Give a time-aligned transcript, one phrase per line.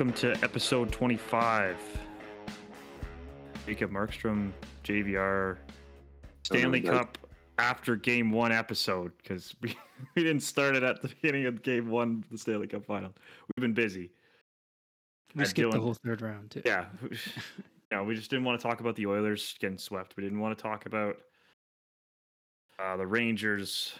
[0.00, 1.76] guys, and welcome to episode 25.
[3.66, 4.52] Jacob Markstrom,
[4.84, 5.58] JVR,
[6.42, 7.18] Stanley Cup
[7.58, 9.76] after game one episode because we,
[10.16, 13.12] we didn't start it at the beginning of game one, the Stanley Cup final.
[13.56, 14.10] We've been busy.
[15.34, 16.62] We Uh, skipped the whole third round too.
[16.64, 16.86] Yeah.
[17.92, 20.16] yeah, we just didn't want to talk about the Oilers getting swept.
[20.16, 21.18] We didn't want to talk about
[22.78, 23.92] uh, the Rangers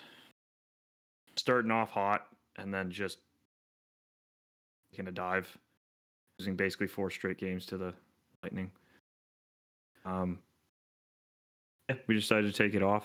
[1.37, 3.19] starting off hot and then just
[4.91, 5.57] taking a dive,
[6.41, 7.93] losing basically four straight games to the
[8.43, 8.71] Lightning.
[10.07, 10.39] Um,
[11.91, 13.05] yeah, we decided to take it off.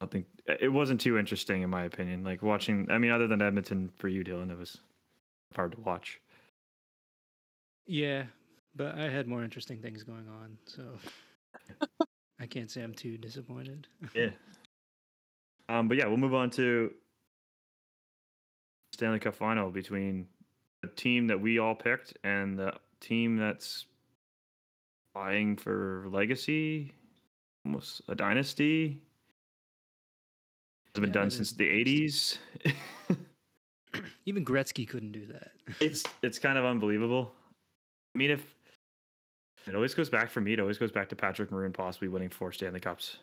[0.00, 2.24] I think it wasn't too interesting in my opinion.
[2.24, 4.78] Like watching, I mean, other than Edmonton for you, Dylan, it was
[5.54, 6.20] hard to watch.
[7.86, 8.24] Yeah,
[8.74, 10.82] but I had more interesting things going on, so
[12.40, 13.86] I can't say I'm too disappointed.
[14.14, 14.30] Yeah.
[15.68, 16.90] Um, but yeah, we'll move on to
[18.92, 20.33] Stanley Cup final between the
[20.86, 23.86] team that we all picked and the team that's
[25.14, 26.92] vying for legacy,
[27.64, 29.00] almost a dynasty.
[30.88, 32.38] It's been Yeah, done since the eighties.
[34.26, 35.52] Even Gretzky couldn't do that.
[35.80, 37.32] it's it's kind of unbelievable.
[38.14, 38.44] I mean, if
[39.66, 42.30] it always goes back for me, it always goes back to Patrick Maroon possibly winning
[42.30, 43.18] four Stanley Cups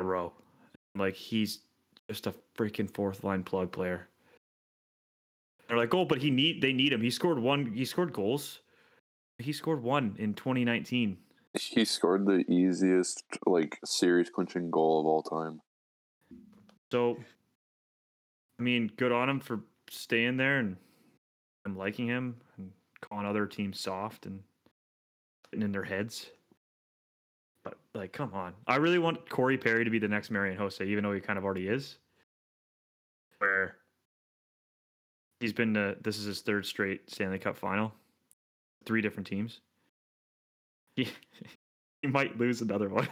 [0.00, 0.32] a row.
[0.96, 1.60] Like he's
[2.08, 4.08] just a freaking fourth line plug player.
[5.70, 7.00] They're like, oh, but he need they need him.
[7.00, 7.72] He scored one.
[7.72, 8.58] He scored goals.
[9.38, 11.16] He scored one in 2019.
[11.54, 15.60] He scored the easiest like series clinching goal of all time.
[16.90, 17.16] So,
[18.58, 20.76] I mean, good on him for staying there and
[21.64, 24.40] and liking him and calling other teams soft and
[25.52, 26.30] getting in their heads.
[27.62, 28.54] But like, come on!
[28.66, 31.38] I really want Corey Perry to be the next Marian Hossa, even though he kind
[31.38, 31.98] of already is.
[33.38, 33.76] Where
[35.40, 37.92] he's been to this is his third straight Stanley Cup final,
[38.84, 39.60] three different teams.
[40.94, 41.08] He
[42.02, 43.08] he might lose another one.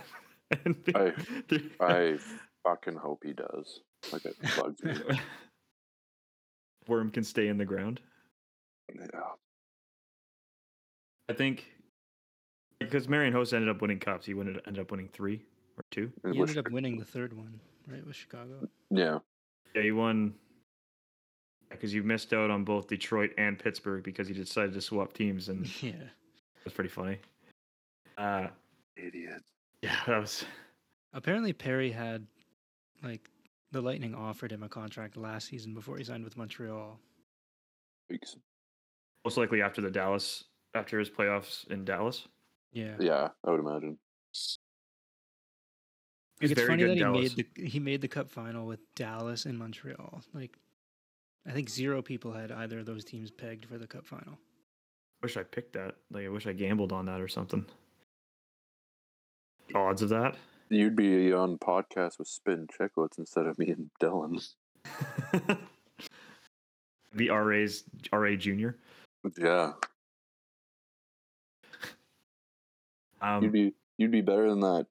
[0.94, 1.12] I-
[1.80, 2.18] I
[2.64, 3.80] fucking hope he does.
[4.12, 4.94] Like it bugs me.
[6.86, 8.00] Worm can stay in the ground.
[8.94, 9.20] Yeah.
[11.28, 11.66] I think
[12.80, 15.42] because Marian Hossa ended up winning cups, he ended ended up winning three
[15.76, 16.10] or two.
[16.24, 18.66] It He ended up winning the third one, right, with Chicago.
[18.90, 19.18] Yeah.
[19.74, 20.34] Yeah, he won
[21.70, 25.48] because you missed out on both Detroit and Pittsburgh because you decided to swap teams,
[25.48, 25.92] and it Yeah.
[26.64, 27.18] was pretty funny.
[28.16, 28.48] Uh,
[28.96, 29.42] Idiot.
[29.82, 30.44] yeah, that was
[31.12, 32.26] Apparently Perry had
[33.02, 33.30] like
[33.70, 36.98] the Lightning offered him a contract last season before he signed with Montreal.
[38.10, 38.36] Weeks.
[39.24, 42.26] most likely after the Dallas after his playoffs in Dallas.
[42.72, 42.96] Yeah.
[42.98, 43.98] Yeah, I would imagine.
[46.40, 47.36] Like, it's very funny good that he Dallas.
[47.36, 50.22] made the he made the cup final with Dallas and Montreal.
[50.32, 50.56] Like
[51.46, 54.34] I think zero people had either of those teams pegged for the cup final.
[54.34, 55.96] I wish I picked that.
[56.10, 57.64] Like I wish I gambled on that or something.
[59.68, 60.36] The odds of that.
[60.70, 64.46] You'd be on podcast with Spittin' Chiclets instead of me and Dylan.
[67.14, 68.76] the RA's RA Junior.
[69.38, 69.72] Yeah.
[73.20, 74.86] Um, You'd be you'd be better than that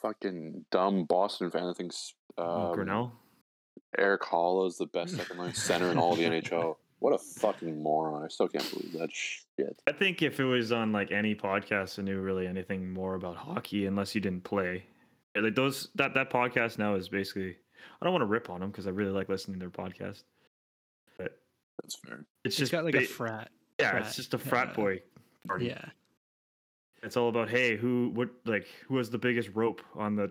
[0.00, 3.12] fucking dumb Boston fan that thinks um, Grinnell.
[3.98, 6.76] Erik Haula is the best second line center in all of the NHL.
[6.98, 8.24] What a fucking moron.
[8.24, 9.80] I still can't believe that shit.
[9.86, 13.36] I think if it was on like any podcast and knew really anything more about
[13.36, 14.84] hockey, unless you didn't play,
[15.36, 17.56] like those that that podcast now is basically.
[18.00, 20.24] I don't want to rip on them because I really like listening to their podcast.
[21.16, 21.38] But
[21.82, 22.26] That's fair.
[22.44, 23.50] it's It's just got like a frat.
[23.80, 25.02] yeah, frat, it's just a frat uh, boy
[25.46, 25.66] party.
[25.66, 25.84] Yeah.
[27.06, 30.28] It's all about hey, who what like who has the biggest rope on the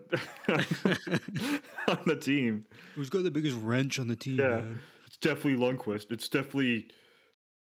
[1.88, 2.66] on the team.
[2.96, 4.38] Who's got the biggest wrench on the team?
[4.38, 4.58] Yeah.
[4.58, 4.82] man?
[5.08, 6.12] It's definitely Lundqvist.
[6.12, 6.88] It's definitely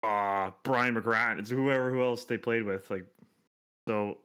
[0.02, 1.38] uh Brian McGrath.
[1.38, 2.90] It's whoever who else they played with.
[2.90, 3.04] Like
[3.86, 4.16] so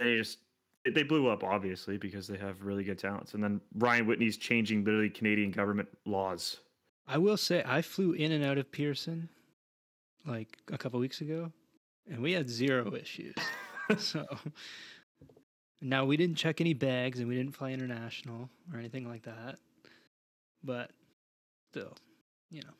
[0.00, 0.38] they just
[0.84, 3.34] they blew up obviously because they have really good talents.
[3.34, 6.58] And then Ryan Whitney's changing literally Canadian government laws.
[7.06, 9.28] I will say I flew in and out of Pearson
[10.26, 11.52] like a couple weeks ago,
[12.10, 13.34] and we had zero issues.
[13.98, 14.26] so
[15.80, 19.56] now we didn't check any bags, and we didn't fly international or anything like that.
[20.64, 20.90] But
[21.72, 21.96] still,
[22.50, 22.74] you know,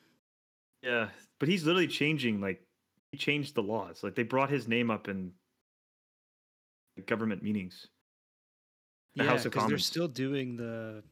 [0.82, 1.08] Yeah,
[1.40, 2.62] but he's literally changing like
[3.10, 4.02] he changed the laws.
[4.02, 5.32] Like they brought his name up in
[7.06, 7.88] government meetings.
[9.16, 11.02] The yeah, House of they're still doing the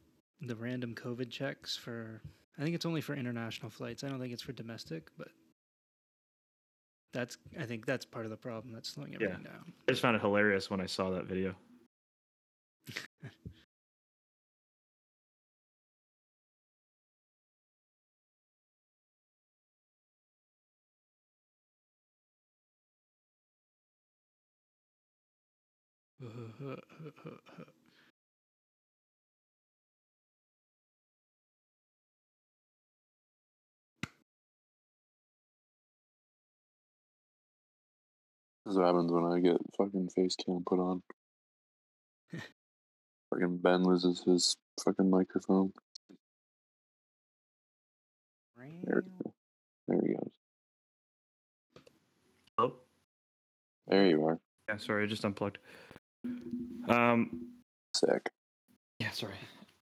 [0.41, 2.21] the random COVID checks for.
[2.57, 4.03] I think it's only for international flights.
[4.03, 5.29] I don't think it's for domestic, but
[7.13, 9.51] that's I think that's part of the problem that's slowing everything yeah.
[9.51, 9.73] down.
[9.87, 11.55] I just found it hilarious when I saw that video.
[38.71, 41.03] This is what happens when I get fucking face cam put on.
[43.29, 45.73] fucking Ben loses his fucking microphone.
[48.85, 49.03] There,
[49.89, 50.31] there he goes.
[52.57, 52.75] Hello?
[53.89, 54.39] There you are.
[54.69, 55.57] Yeah, sorry, I just unplugged.
[56.87, 57.47] Um,
[57.93, 58.29] Sick.
[58.99, 59.35] yeah, sorry.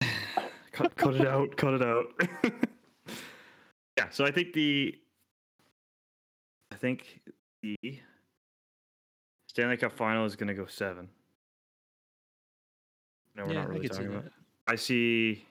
[0.73, 1.56] cut, cut it out.
[1.56, 2.06] Cut it out.
[3.97, 4.97] yeah, so I think the,
[6.73, 7.20] I think
[7.62, 8.00] the
[9.55, 11.09] Stanley Cup final is going to go seven.
[13.37, 14.25] No, we're yeah, not really I see talking about.
[14.25, 14.33] that.
[14.67, 15.45] I see.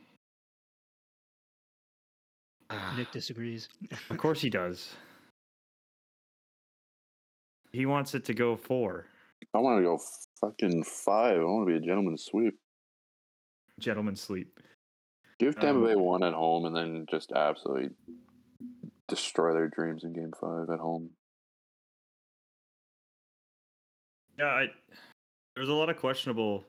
[2.70, 3.70] Ah, Nick disagrees.
[4.10, 4.94] of course he does.
[7.72, 9.06] He wants it to go four.
[9.54, 9.98] I want to go
[10.42, 11.40] fucking five.
[11.40, 12.56] I want to be a gentleman's sweep.
[13.80, 14.60] Gentlemen sleep.
[15.40, 17.90] Give Tampa Um, Bay one at home and then just absolutely
[19.08, 21.10] destroy their dreams in game five at home.
[24.38, 24.68] Yeah, I,
[25.56, 26.66] there's a lot of questionable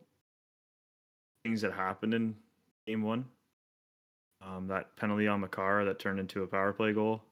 [1.45, 2.35] things that happened in
[2.87, 3.25] game one.
[4.43, 7.23] Um, that penalty on Makar that turned into a power play goal.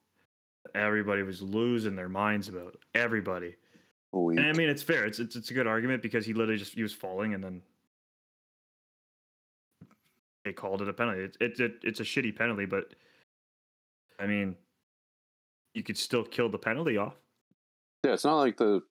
[0.75, 2.81] Everybody was losing their minds about it.
[2.95, 3.55] everybody.
[4.13, 4.39] Weak.
[4.39, 5.07] And I mean, it's fair.
[5.07, 7.63] It's, it's it's a good argument because he literally just he was falling and then
[10.45, 11.21] they called it a penalty.
[11.21, 12.95] It's it's a, it's a shitty penalty, but
[14.19, 14.55] I mean,
[15.75, 17.15] you could still kill the penalty off.
[18.05, 18.83] Yeah, it's not like the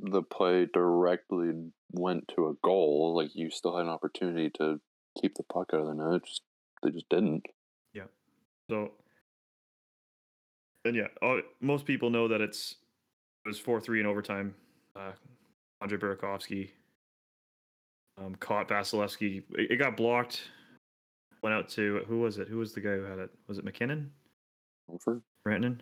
[0.00, 1.50] the play directly
[1.92, 3.14] went to a goal.
[3.16, 4.80] Like you still had an opportunity to
[5.20, 6.24] keep the puck out of the net.
[6.24, 6.42] Just
[6.82, 7.44] they just didn't.
[7.92, 8.04] Yeah.
[8.70, 8.92] So,
[10.84, 11.08] and yeah,
[11.60, 12.76] most people know that it's
[13.44, 14.54] it was four three in overtime.
[14.94, 15.12] Uh,
[15.80, 16.70] Andre Burakovsky
[18.18, 19.42] um, caught Vasilevsky.
[19.52, 20.42] It, it got blocked.
[21.42, 22.48] Went out to who was it?
[22.48, 23.30] Who was the guy who had it?
[23.46, 24.10] Was it MacKinnon?
[24.90, 25.22] Compher.
[25.46, 25.78] Rantanen?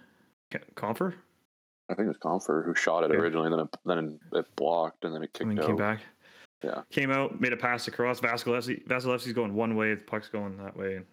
[0.74, 1.14] Compher?
[1.88, 3.16] I think it was Compher who shot it Okay.
[3.18, 5.66] originally, then it, then it blocked, and then it I kicked mean, out.
[5.66, 6.00] came back.
[6.64, 6.82] Yeah.
[6.90, 8.18] Came out, made a pass across.
[8.20, 10.96] Vasilevsky, Vasilevsky's going one way, the puck's going that way.
[10.96, 11.04] And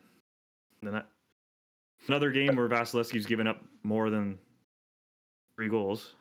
[0.81, 1.07] then that,
[2.07, 4.39] another game where Vasilevsky's given up more than
[5.55, 6.15] three goals.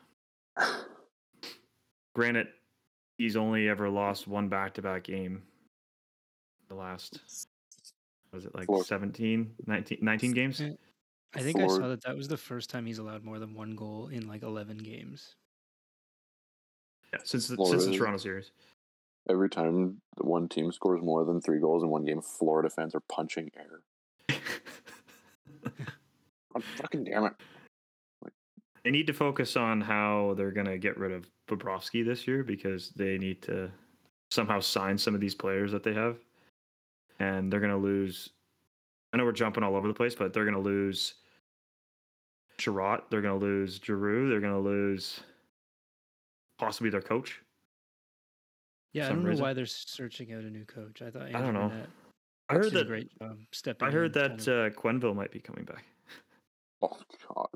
[2.14, 2.48] Granted,
[3.16, 5.42] he's only ever lost one back-to-back game.
[6.68, 7.20] The last,
[8.32, 8.84] was it like Four.
[8.84, 10.62] 17, 19, 19 games?
[11.34, 13.74] I think I saw that that was the first time he's allowed more than one
[13.74, 15.34] goal in like 11 games.
[17.12, 18.50] Yeah, since the, since the Toronto series.
[19.28, 23.02] Every time one team scores more than three goals in one game, Florida fans are
[23.08, 23.80] punching air.
[26.52, 27.32] God fucking damn it!
[28.84, 32.42] They need to focus on how they're going to get rid of Bobrovsky this year
[32.42, 33.70] because they need to
[34.30, 36.16] somehow sign some of these players that they have.
[37.20, 38.30] And they're going to lose.
[39.12, 41.14] I know we're jumping all over the place, but they're going to lose
[42.58, 43.02] Chiarot.
[43.10, 44.28] They're going to lose Giroux.
[44.28, 45.20] They're going to lose
[46.58, 47.40] possibly their coach.
[48.92, 49.42] Yeah, I don't know reason.
[49.42, 51.00] why they're searching out a new coach.
[51.02, 51.68] I thought I don't know.
[51.68, 51.88] Brunette
[52.50, 52.86] I heard did a that.
[52.88, 53.88] great job stepping.
[53.88, 55.84] I heard that kind of- uh, Quenneville might be coming back
[56.82, 56.98] Oh
[57.34, 57.48] god!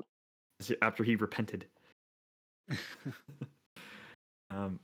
[0.81, 1.65] after he repented.
[4.49, 4.79] Um,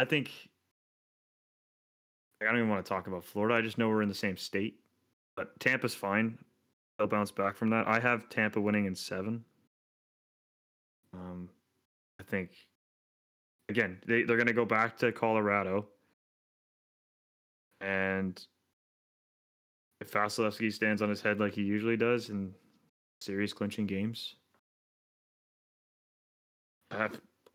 [0.00, 0.32] I think
[2.42, 3.54] I don't even want to talk about Florida.
[3.54, 4.80] I just know we're in the same state.
[5.36, 6.36] But Tampa's fine.
[6.98, 7.86] They'll bounce back from that.
[7.86, 9.44] I have Tampa winning in seven.
[11.14, 11.48] Um,
[12.20, 12.50] I think
[13.68, 15.86] again they they're going to go back to Colorado,
[17.80, 18.44] and
[20.00, 22.52] if Vasilevsky stands on his head like he usually does in
[23.20, 24.34] series clinching games,
[26.90, 27.08] I,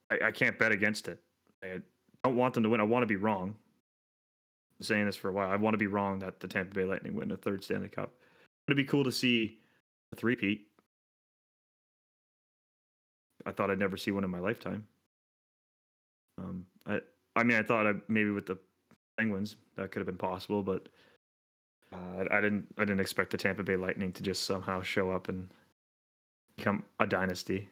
[0.10, 1.20] I, I can't bet against it.
[1.64, 1.80] I
[2.24, 2.80] don't want them to win.
[2.80, 3.56] I want to be wrong.
[4.80, 5.50] I'm saying this for a while.
[5.50, 8.14] I want to be wrong that the Tampa Bay Lightning win a third Stanley Cup.
[8.68, 9.60] It'd be cool to see
[10.14, 10.69] a three-peat.
[13.46, 14.86] I thought I'd never see one in my lifetime.
[16.38, 17.00] Um, I,
[17.36, 18.58] I mean, I thought I, maybe with the
[19.18, 20.88] Penguins that could have been possible, but
[21.94, 22.68] uh, I, I didn't.
[22.78, 25.50] I didn't expect the Tampa Bay Lightning to just somehow show up and
[26.56, 27.68] become a dynasty,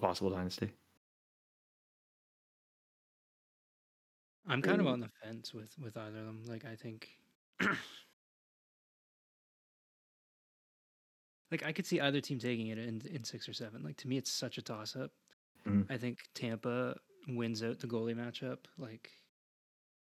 [0.00, 0.70] possible dynasty.
[4.48, 6.42] I'm kind of on the fence with with either of them.
[6.46, 7.08] Like I think
[11.50, 13.82] like I could see either team taking it in in 6 or 7.
[13.82, 15.10] Like to me it's such a toss up.
[15.66, 15.90] Mhm.
[15.90, 16.96] I think Tampa
[17.28, 19.10] wins out the goalie matchup like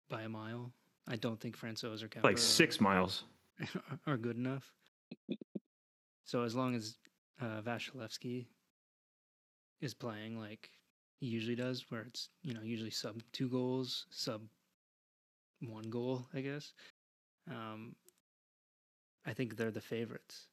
[0.09, 0.73] by a mile.
[1.07, 3.23] I don't think Francois or Kemper Like six miles.
[3.59, 4.71] are, are good enough.
[6.25, 6.97] So as long as
[7.41, 8.47] uh, Vasilevsky
[9.81, 10.69] is playing like
[11.19, 14.41] he usually does, where it's you know usually sub two goals, sub
[15.61, 16.73] one goal, I guess.
[17.49, 17.95] Um,
[19.25, 20.47] I think they're the favorites.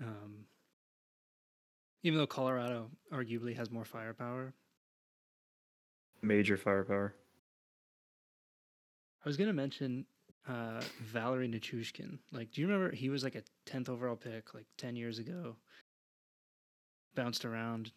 [0.00, 0.46] Um,
[2.02, 4.54] even though Colorado arguably has more firepower,
[6.22, 7.14] Major firepower.
[9.24, 10.04] I was gonna mention
[10.46, 12.18] uh, Valeri Nichushkin.
[12.30, 15.56] Like, do you remember he was like a tenth overall pick like ten years ago?
[17.14, 17.92] Bounced around,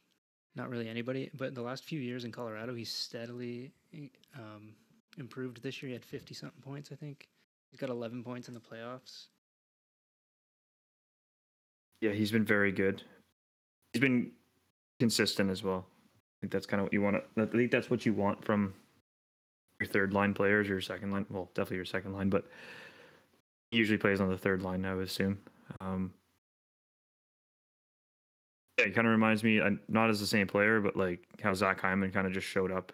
[0.56, 1.32] not really anybody.
[1.34, 3.72] But the last few years in Colorado, he's steadily
[4.36, 4.74] um,
[5.18, 5.62] improved.
[5.62, 6.92] This year, he had fifty something points.
[6.92, 7.28] I think
[7.72, 9.28] he's got eleven points in the playoffs.
[12.04, 13.02] Yeah, he's been very good.
[13.94, 14.32] He's been
[15.00, 15.86] consistent as well.
[15.88, 17.42] I think that's kind of what you want to.
[17.42, 18.74] I think that's what you want from
[19.80, 21.26] your third line players, your second line.
[21.30, 22.46] Well, definitely your second line, but
[23.72, 24.84] he usually plays on the third line.
[24.84, 25.40] I would assume.
[25.80, 26.12] Um,
[28.78, 31.80] yeah, it kind of reminds me, not as the same player, but like how Zach
[31.80, 32.92] Hyman kind of just showed up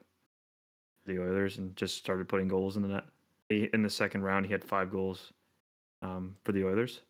[1.07, 3.05] the Oilers and just started putting goals in the net.
[3.49, 5.33] He, in the second round, he had five goals
[6.03, 7.01] um, for the Oilers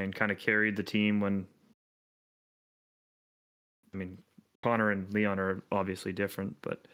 [0.00, 1.46] and kind of carried the team when.
[3.94, 4.18] I mean,
[4.62, 6.86] Connor and Leon are obviously different, but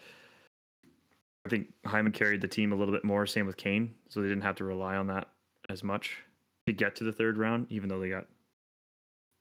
[1.46, 3.24] I think Hyman carried the team a little bit more.
[3.26, 5.28] Same with Kane, so they didn't have to rely on that
[5.70, 6.16] as much
[6.66, 8.26] to get to the third round, even though they got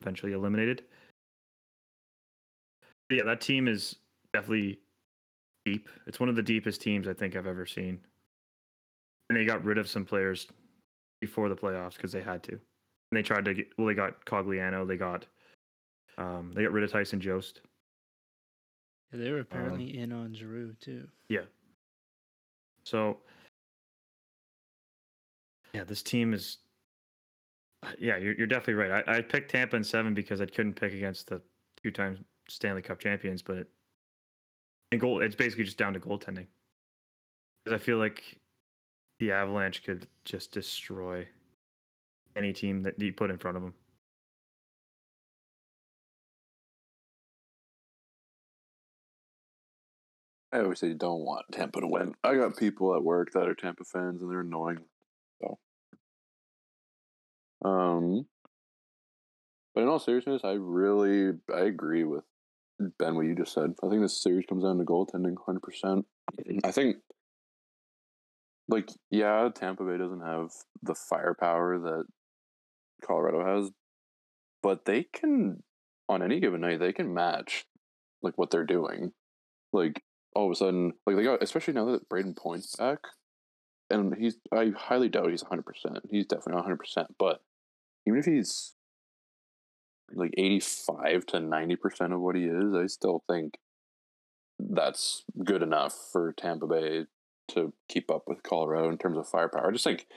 [0.02, 0.84] eventually eliminated.
[3.10, 3.96] But yeah, that team is
[4.34, 4.80] definitely
[5.66, 5.90] deep.
[6.06, 8.00] It's one of the deepest teams I think I've ever seen.
[9.30, 10.48] And they got rid of some players
[11.20, 12.60] before the playoffs because they had to.
[13.12, 15.26] And they tried to get well, they got Cogliano, they got
[16.18, 17.62] um, they got rid of Tyson Jost.
[19.12, 21.08] Yeah, they were apparently in on Giroux too.
[21.30, 21.46] Yeah.
[22.84, 23.18] So
[25.74, 26.58] yeah, this team is
[27.84, 29.04] uh, yeah, you're you're definitely right.
[29.08, 31.42] I, I picked Tampa in seven because I couldn't pick against the
[31.84, 33.68] two time Stanley Cup champions, but it,
[34.92, 36.48] and goal it's basically just down to goaltending.
[37.64, 38.24] Because I feel like
[39.20, 41.28] the Avalanche could just destroy
[42.38, 43.74] any team that you put in front of them.
[50.52, 52.16] I always say you don't want Tampa to win.
[52.24, 54.80] I got people at work that are Tampa fans and they're annoying.
[55.42, 55.60] So,
[57.66, 58.26] um,
[59.76, 62.24] but in all seriousness, I really I agree with
[62.98, 63.74] Ben what you just said.
[63.84, 66.06] I think this series comes down to goaltending, hundred percent.
[66.64, 66.98] I think,
[68.70, 70.52] like, yeah, Tampa Bay doesn't have
[70.82, 72.06] the firepower that
[73.06, 73.72] Colorado has,
[74.64, 75.64] but they can
[76.10, 77.66] on any given night they can match
[78.22, 79.12] like what they're doing.
[79.74, 80.02] Like
[80.36, 83.00] all of a sudden, like they got, especially now that Brayden Point's back,
[83.90, 85.64] and he's, I highly doubt he's 100%.
[86.10, 87.42] He's definitely not 100%, but
[88.06, 88.74] even if he's
[90.14, 93.58] like 85 to 90% of what he is, I still think
[94.60, 97.06] that's good enough for Tampa Bay
[97.50, 99.68] to keep up with Colorado in terms of firepower.
[99.68, 100.08] I just think,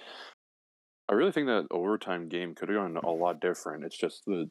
[1.11, 3.85] I really think that overtime game could have gone a lot different.
[3.85, 4.49] It's just the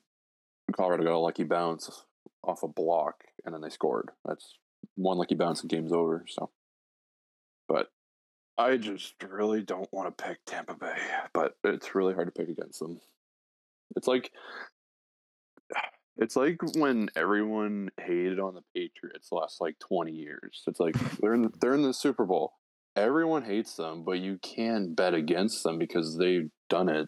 [0.75, 2.03] Colorado got a lucky bounce
[2.43, 4.09] off a block and then they scored.
[4.25, 4.57] That's
[4.95, 6.25] one lucky bounce and game's over.
[6.27, 6.49] So,
[7.69, 7.87] but
[8.57, 10.97] I just really don't want to pick Tampa Bay,
[11.33, 12.99] but it's really hard to pick against them.
[13.95, 14.31] It's like
[16.17, 20.63] it's like when everyone hated on the Patriots the last like twenty years.
[20.67, 22.58] It's like they're in they're in the Super Bowl.
[22.99, 27.07] Everyone hates them, but you can bet against them because they've done it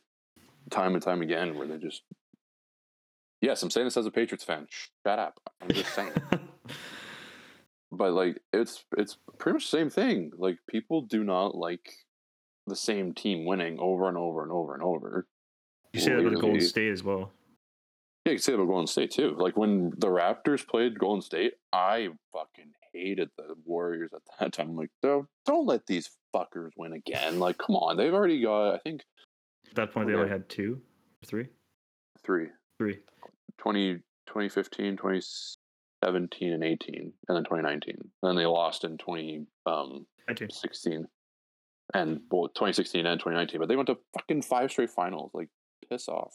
[0.69, 2.03] time and time again where they just
[3.41, 4.67] Yes, I'm saying this as a Patriots fan.
[4.69, 5.39] Shut up.
[5.62, 6.12] I'm just saying.
[7.91, 10.31] but like it's it's pretty much the same thing.
[10.38, 11.91] Like people do not like
[12.67, 15.27] the same team winning over and over and over and over.
[15.91, 17.31] You say that about Golden State as well.
[18.25, 19.36] Yeah, you can say that about Golden State too.
[19.38, 24.69] Like when the Raptors played Golden State, I fucking hated the Warriors at that time.
[24.69, 27.39] I'm like, don't don't let these fuckers win again.
[27.39, 29.01] Like, come on, they've already got I think
[29.69, 30.81] At that point, they only had two,
[31.25, 31.48] three,
[32.24, 32.48] three.
[32.77, 33.00] three.
[33.57, 33.95] 20,
[34.25, 37.95] 2015, 2017, and 18, and then 2019.
[38.00, 40.05] And then they lost in 2016 um,
[40.50, 41.07] 16
[41.93, 45.31] and well, 2016 and 2019, but they went to fucking five straight finals.
[45.33, 45.50] Like,
[45.89, 46.33] piss off.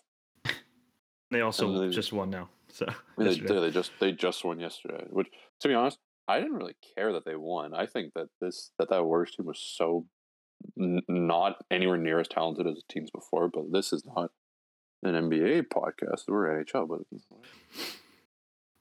[1.30, 2.48] They also they- just won now.
[2.68, 3.54] So I mean, they, yesterday.
[3.54, 5.04] they, they just they just won yesterday.
[5.10, 5.28] Which,
[5.60, 5.98] to be honest,
[6.28, 7.75] I didn't really care that they won.
[7.75, 10.06] I think that this that that Warriors team was so
[10.80, 13.49] n- not anywhere near as talented as the teams before.
[13.49, 14.30] But this is not
[15.02, 16.23] an NBA podcast.
[16.28, 17.00] We're NHL, but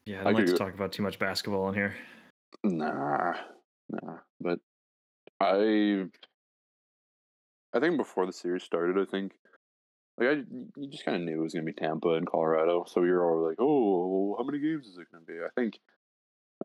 [0.05, 1.95] yeah, I I don't like could to talk about too much basketball in here.
[2.63, 3.33] Nah,
[3.89, 4.17] nah.
[4.39, 4.59] But
[5.39, 6.05] I,
[7.73, 9.33] I think before the series started, I think
[10.17, 10.31] like I,
[10.77, 12.85] you just kind of knew it was gonna be Tampa and Colorado.
[12.87, 15.33] So you're all like, oh, how many games is it gonna be?
[15.33, 15.79] I think,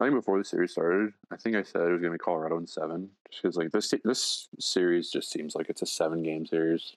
[0.00, 2.18] I think before the series started, I think I said it was going to be
[2.18, 6.22] Colorado in seven, just because like this this series just seems like it's a seven
[6.22, 6.96] game series.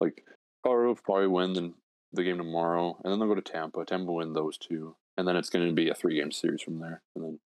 [0.00, 0.24] Like
[0.64, 1.72] Colorado probably win the,
[2.12, 3.84] the game tomorrow, and then they'll go to Tampa.
[3.84, 6.80] Tampa win those two, and then it's going to be a three game series from
[6.80, 7.02] there.
[7.14, 7.38] And then,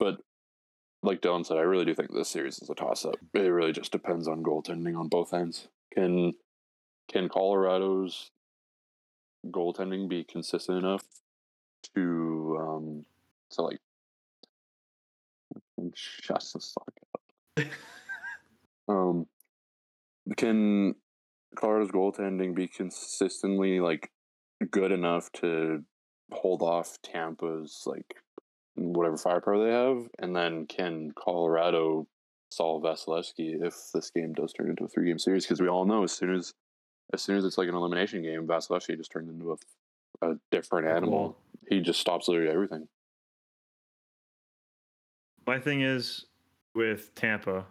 [0.00, 0.20] but
[1.04, 3.16] like Dylan said, I really do think this series is a toss up.
[3.32, 5.68] It really just depends on goaltending on both ends.
[5.94, 6.34] Can
[7.08, 8.32] can Colorado's
[9.46, 11.04] goaltending be consistent enough
[11.94, 13.04] to um
[13.50, 13.78] to like
[15.94, 17.66] shut the fuck up.
[18.88, 19.26] um
[20.36, 20.94] can
[21.56, 24.10] Colorado's goaltending be consistently like
[24.70, 25.82] good enough to
[26.32, 28.14] hold off Tampa's like
[28.74, 32.06] whatever firepower they have, and then can Colorado
[32.50, 35.44] solve Vasilevsky if this game does turn into a three game series?
[35.44, 36.52] Because we all know as soon as
[37.12, 39.52] as soon as it's like an elimination game, Vasilevsky just turns into
[40.22, 41.36] a, a different animal.
[41.68, 42.88] He just stops literally everything.
[45.46, 46.26] My thing is
[46.74, 47.64] with Tampa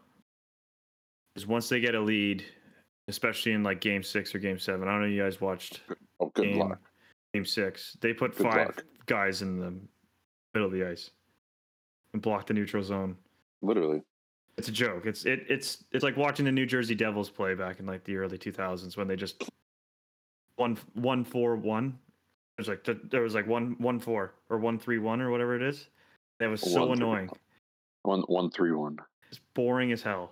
[1.35, 2.43] is once they get a lead,
[3.07, 4.87] especially in like game six or game seven.
[4.87, 5.81] I don't know if you guys watched
[6.19, 6.79] Oh, good game luck.
[7.33, 7.97] game six.
[8.01, 8.83] They put Good five luck.
[9.05, 9.71] guys in the
[10.53, 11.11] middle of the ice
[12.13, 13.17] and block the neutral zone.
[13.61, 14.01] Literally.
[14.57, 15.05] It's a joke.
[15.05, 18.15] It's it it's it's like watching the New Jersey Devils play back in like the
[18.15, 19.43] early 2000s when they just
[20.55, 21.99] one one four one.
[22.57, 25.57] There's like th- there was like one one four or one three one or whatever
[25.57, 25.89] it is.
[26.39, 27.29] That was so One, three, annoying.
[28.05, 28.99] One one three one.
[29.29, 30.31] It's boring as hell.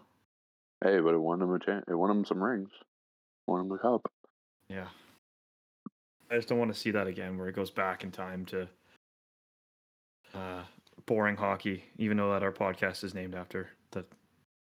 [0.83, 1.86] Hey, but it won him a chance.
[1.88, 2.69] It won him some rings.
[3.47, 4.12] Won him the cup.
[4.69, 4.88] Yeah.
[6.29, 8.67] I just don't want to see that again where it goes back in time to
[10.33, 10.63] uh,
[11.05, 14.05] boring hockey, even though that our podcast is named after the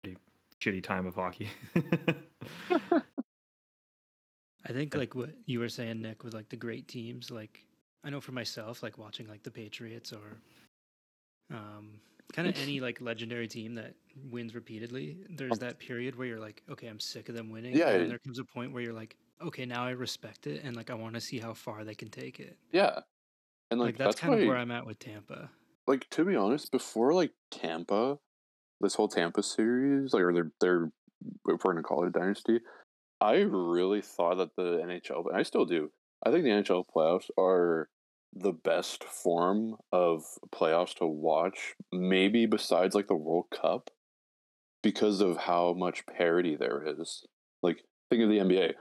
[0.03, 0.19] pretty
[0.61, 1.49] shitty time of hockey.
[4.69, 7.31] I think like what you were saying, Nick, with like the great teams.
[7.31, 7.65] Like
[8.05, 10.39] I know for myself, like watching like the Patriots or
[11.55, 12.01] um,
[12.33, 13.95] kind of any like legendary team that
[14.31, 15.19] wins repeatedly.
[15.31, 17.77] There's that period where you're like, okay, I'm sick of them winning.
[17.77, 20.77] Yeah, And there comes a point where you're like, okay, now I respect it, and
[20.77, 22.57] like I want to see how far they can take it.
[22.73, 23.01] Yeah.
[23.71, 25.51] And Like, like, that's, that's, kind why, of where I'm at with Tampa.
[25.87, 28.19] like to be honest, before like Tampa,
[28.81, 30.91] this whole Tampa series, like or their their
[31.49, 32.61] if we're gonna call it a dynasty,
[33.21, 35.91] I really thought that the NHL, and I still do.
[36.25, 37.89] I think the NHL playoffs are
[38.39, 40.23] the best form of
[40.55, 43.91] playoffs to watch, maybe besides like the World Cup,
[44.83, 47.25] because of how much parity there is.
[47.63, 48.75] Like think of the NBA.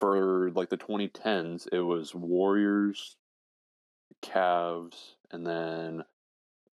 [0.00, 3.16] For like the 2010s, it was Warriors,
[4.22, 6.04] Cavs, and then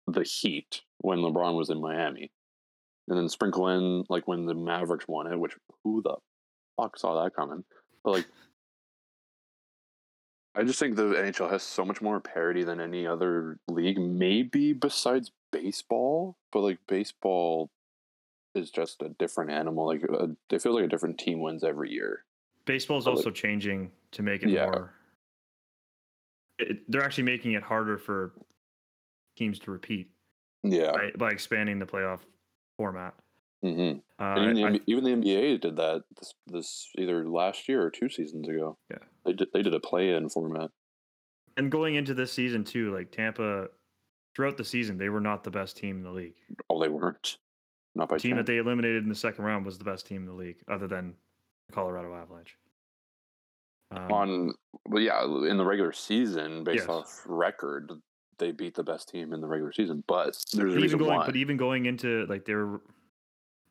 [0.07, 2.31] the Heat when LeBron was in Miami.
[3.09, 6.17] And then sprinkle in like when the Mavericks won it, which who the
[6.77, 7.65] fuck saw that coming?
[8.05, 8.27] But like
[10.57, 14.73] I just think the NHL has so much more parity than any other league, maybe
[14.73, 16.37] besides baseball.
[16.51, 17.69] But like baseball
[18.55, 19.87] is just a different animal.
[19.87, 22.25] Like uh, it feels like a different team wins every year.
[22.65, 24.65] Baseball's But, like- also changing to make it Yeah.
[24.67, 24.95] more.
[26.59, 28.33] It, they're actually making it harder for
[29.37, 30.11] teams to repeat
[30.63, 30.93] Yeah.
[30.93, 32.21] by, by expanding the playoff
[32.79, 33.15] format.
[33.63, 37.69] Hmm Uh, even, the, I- NBA even the NBA did that this, this either last
[37.69, 38.77] year or two seasons ago.
[38.91, 38.99] Yeah.
[39.25, 39.49] they did.
[39.53, 40.71] They did a play-in format.
[41.57, 43.69] and going into this season too, like Tampa,
[44.35, 46.35] throughout the season, they were not the best team in the league.
[46.71, 47.39] Oh, they weren't.
[47.95, 48.37] Not by The team 10.
[48.39, 50.87] that they eliminated in the second round was the best team in the league, other
[50.87, 51.15] than
[51.69, 52.57] the Colorado Avalanche.
[53.91, 54.55] Um, on.
[54.89, 56.89] Well, yeah, in the regular season, based Yes.
[56.89, 57.91] off record,
[58.39, 60.05] they beat the best team in the regular season.
[60.07, 61.27] But there's a but reason even going, why.
[61.27, 62.83] but even going into like they were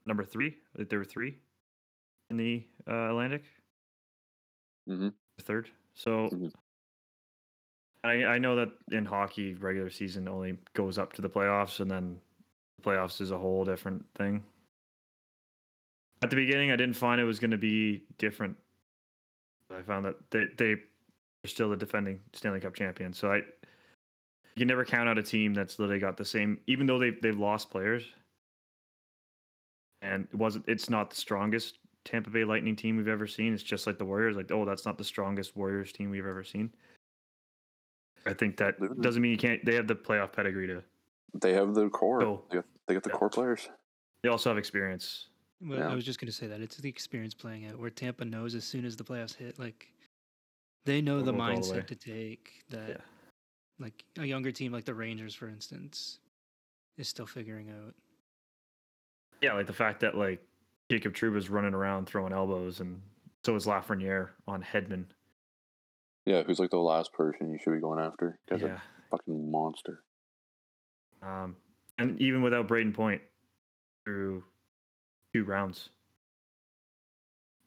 [0.06, 1.38] number three, they were three
[2.30, 3.44] in the uh, Atlantic,
[4.88, 5.14] Mhm.
[5.42, 5.70] third.
[5.96, 6.54] So Mhm.
[8.04, 11.90] I I know that in hockey, regular season only goes up to the playoffs, and
[11.90, 12.22] then
[12.78, 14.44] the playoffs is a whole different thing.
[16.22, 18.58] At the beginning, I didn't find it was going to be different.
[19.70, 23.18] I found that they they are still the defending Stanley Cup champions.
[23.18, 26.86] So I you can never count out a team that's literally got the same, even
[26.88, 28.14] though they've they've lost players.
[30.06, 33.54] And it wasn't it's not the strongest Tampa Bay Lightning team we've ever seen.
[33.54, 34.36] It's just like the Warriors.
[34.36, 36.72] Like, oh, that's not the strongest Warriors team we've ever seen.
[38.26, 39.64] I think that doesn't mean you can't.
[39.66, 40.84] They have the playoff pedigree to.
[41.42, 42.24] they have the core.
[42.24, 42.44] Oh.
[42.50, 43.18] They, got, they got the Yeah.
[43.18, 43.70] core players.
[44.24, 45.28] They also have experience.
[45.62, 45.90] Well, Yeah.
[45.90, 48.64] I was just gonna say that it's the experience playing out where Tampa knows as
[48.64, 49.92] soon as the playoffs hit, like
[50.86, 52.90] they know They'll the go all the mindset to take that.
[52.90, 52.98] Yeah.
[53.80, 56.20] Like a younger team like the Rangers, for instance,
[56.98, 57.94] is still figuring out.
[59.42, 60.42] Yeah, like the fact that like
[60.90, 63.02] Jacob Trouba's running around throwing elbows, and
[63.44, 65.06] so is Lafreniere on Hedman.
[66.26, 68.40] Yeah, who's like the last person you should be going after?
[68.50, 70.04] Guy's Yeah, a fucking monster.
[71.22, 71.56] Um,
[71.98, 73.22] and even without Brayden Point
[74.04, 74.44] through
[75.34, 75.90] two rounds,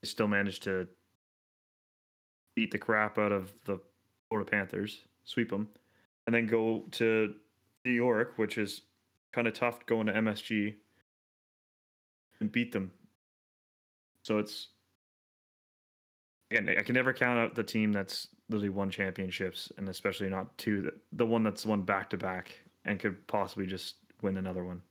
[0.02, 0.88] they still managed to
[2.54, 3.78] beat the crap out of the
[4.28, 5.68] Florida Panthers, sweep them,
[6.26, 7.34] and then go to
[7.84, 8.82] New York, which is
[9.32, 10.74] kind of tough going to MSG
[12.40, 12.90] and beat them.
[14.24, 14.68] So it's
[16.50, 20.56] again, I can never count out the team that's literally won championships, and especially not
[20.58, 20.82] two.
[20.82, 22.52] The, the one that's won back to back
[22.84, 24.82] and could possibly just win another one.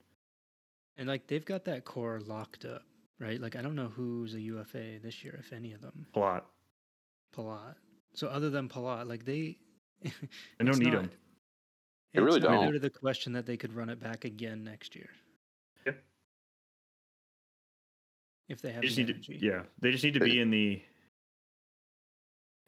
[0.97, 2.83] And like they've got that core locked up,
[3.19, 3.39] right?
[3.39, 6.05] Like I don't know who's a UFA this year, if any of them.
[6.15, 6.47] A lot.
[7.35, 7.75] Palat.
[8.13, 9.57] So other than Palat, like they,
[10.05, 11.11] I don't need not- them.
[12.13, 12.67] They really it's not don't.
[12.69, 15.09] out of the question that they could run it back again next year.
[18.49, 19.39] If they have They just the need energy.
[19.39, 20.81] to, yeah, they just need to be uh, in the.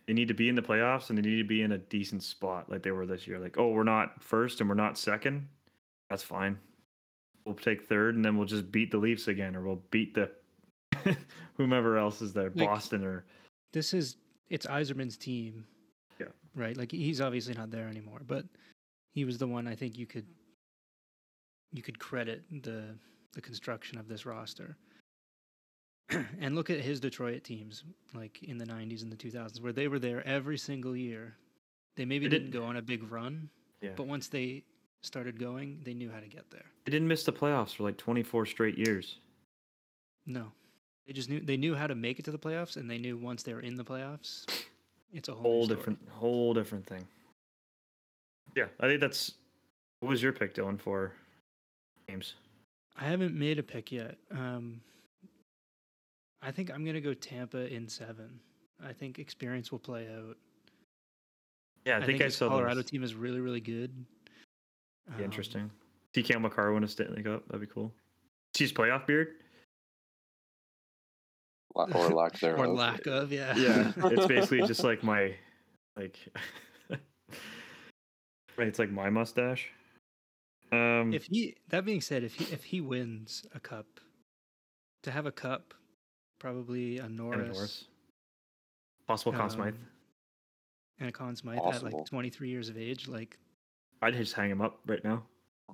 [0.08, 2.24] They need to be in the playoffs, and they need to be in a decent
[2.24, 3.38] spot, like they were this year.
[3.40, 5.48] Like, oh, we're not first and we're not second.
[6.10, 6.58] That's fine.
[7.46, 10.32] We'll take third, and then we'll just beat the Leafs again, or we'll beat the
[11.58, 13.26] whomever else is there, Like- Boston or
[13.72, 14.18] This is
[14.50, 15.66] it's Yzerman's team.
[16.20, 16.28] Yeah.
[16.56, 16.76] Right.
[16.76, 18.46] Like he's obviously not there anymore, but
[19.14, 20.26] he was the one I think you could
[21.72, 22.98] you could credit the
[23.34, 24.76] the construction of this roster.
[26.40, 29.88] and look at his Detroit teams, like in the '90s and the 2000s, where they
[29.88, 31.36] were there every single year.
[31.96, 33.50] They maybe didn't did- go on a big run,
[33.82, 33.92] yeah.
[33.96, 34.64] but once they
[35.02, 36.66] started going, they knew how to get there.
[36.86, 39.18] They didn't miss the playoffs for like 24 straight years.
[40.26, 40.52] No,
[41.08, 43.18] they just knew they knew how to make it to the playoffs, and they knew
[43.18, 44.46] once they were in the playoffs,
[45.14, 47.06] it's a whole, Whole different, whole different thing.
[48.56, 49.34] Yeah, I think that's.
[50.00, 51.12] What was your pick, Dylan, for
[52.08, 52.36] games?
[52.98, 54.18] I haven't made a pick yet.
[54.32, 54.80] Um,
[56.42, 58.40] I think I'm gonna go Tampa in seven.
[58.84, 60.38] I think experience will play out.
[61.86, 62.86] Yeah, I, think, I this saw Colorado those.
[62.86, 63.94] team is really, really good.
[65.08, 65.72] Be Um, interesting.
[66.16, 67.46] See Cam Makar win a Stanley Cup.
[67.48, 67.94] That'd be cool.
[68.56, 69.36] See his playoff beard.
[71.76, 72.60] La- or lack thereof.
[72.60, 73.56] or lack of, yeah.
[73.56, 75.36] Yeah, it's basically just like my,
[75.96, 76.18] like,
[76.90, 78.68] right.
[78.68, 79.70] It's like my mustache.
[80.72, 83.88] Um, if he, that being said, if he if he wins a cup,
[85.04, 85.74] to have a cup,
[86.40, 87.84] probably a and Norris, Norris.
[89.08, 89.74] possible Conn Smythe.
[89.74, 89.88] um,
[91.00, 93.38] and a Conn Smythe at like 23 years of age, like
[94.02, 95.24] I'd just hang him up right now.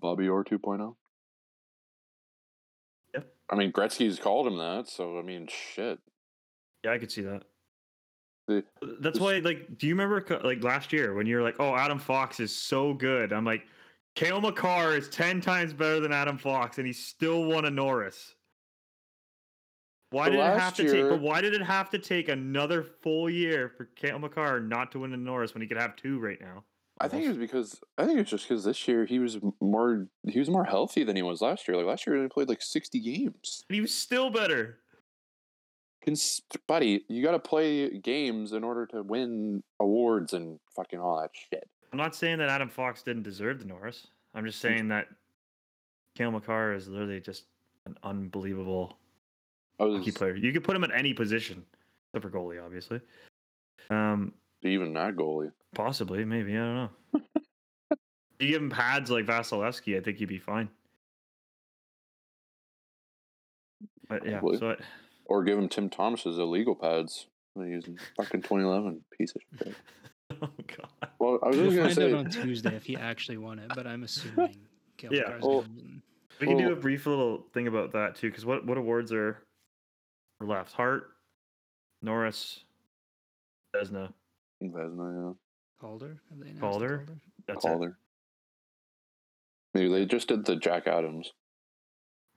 [0.02, 0.96] Bobby Orr 2.0.
[3.14, 3.22] Yeah.
[3.50, 6.00] I mean, Gretzky's called him that, so I mean, shit.
[6.84, 7.44] Yeah, I could see that.
[8.48, 8.64] The-
[9.00, 11.98] That's this- why, like, do you remember like last year when you're like, "Oh, Adam
[12.00, 13.34] Fox is so good"?
[13.34, 13.66] I'm like,
[14.16, 18.35] Cale Makar is ten times better than Adam Fox, and he still won a Norris.
[20.16, 21.10] Why did it have to take?
[21.10, 25.00] But why did it have to take another full year for Cale Makar not to
[25.00, 26.64] win a Norris when he could have two right now?
[27.02, 30.08] I think it was because I think it's just because this year he was more
[30.24, 31.76] he was more healthy than he was last year.
[31.76, 33.66] Like last year, he only played like sixty games.
[33.70, 34.78] And he was still better.
[36.06, 41.20] Cons- buddy, you got to play games in order to win awards and fucking all
[41.20, 41.68] that shit.
[41.92, 44.08] I'm not saying that Adam Fox didn't deserve the Norris.
[44.34, 45.08] I'm just saying that
[46.16, 47.44] Cale Makar is literally just
[47.86, 48.98] an unbelievable
[49.84, 50.36] was hockey player.
[50.36, 51.64] You could put him at any position,
[52.14, 53.02] except for goalie, obviously.
[53.90, 54.34] Um,
[54.64, 55.52] even that goalie.
[55.76, 56.90] possibly, maybe I don't know.
[58.40, 60.70] you give him pads like Vasilevsky, I think he'd be fine.
[64.08, 64.76] But yeah, so I,
[65.26, 67.28] Or give him Tim Thomas's illegal pads.
[67.54, 69.02] when he in fucking 2011.
[69.18, 69.76] Piece of shit.
[70.42, 73.38] oh god, Well, I was we'll gonna find say, out on Tuesday if he actually
[73.38, 73.72] won it.
[73.76, 74.58] But I'm assuming
[74.98, 75.66] Cale Yeah, well-
[76.42, 79.42] we can do a brief little thing about that too, because what what awards are
[80.52, 80.74] are left?
[80.74, 81.08] Hart,
[82.02, 82.64] Norris,
[83.76, 84.12] Vesna,
[84.64, 85.34] Vesna, yeah.
[85.80, 86.22] Calder.
[86.30, 87.06] Have they announced Calder?
[87.08, 87.16] yeah,
[87.48, 87.68] That's it.
[87.68, 87.98] Calder.
[89.74, 91.34] Maybe they just did the Jack Adams.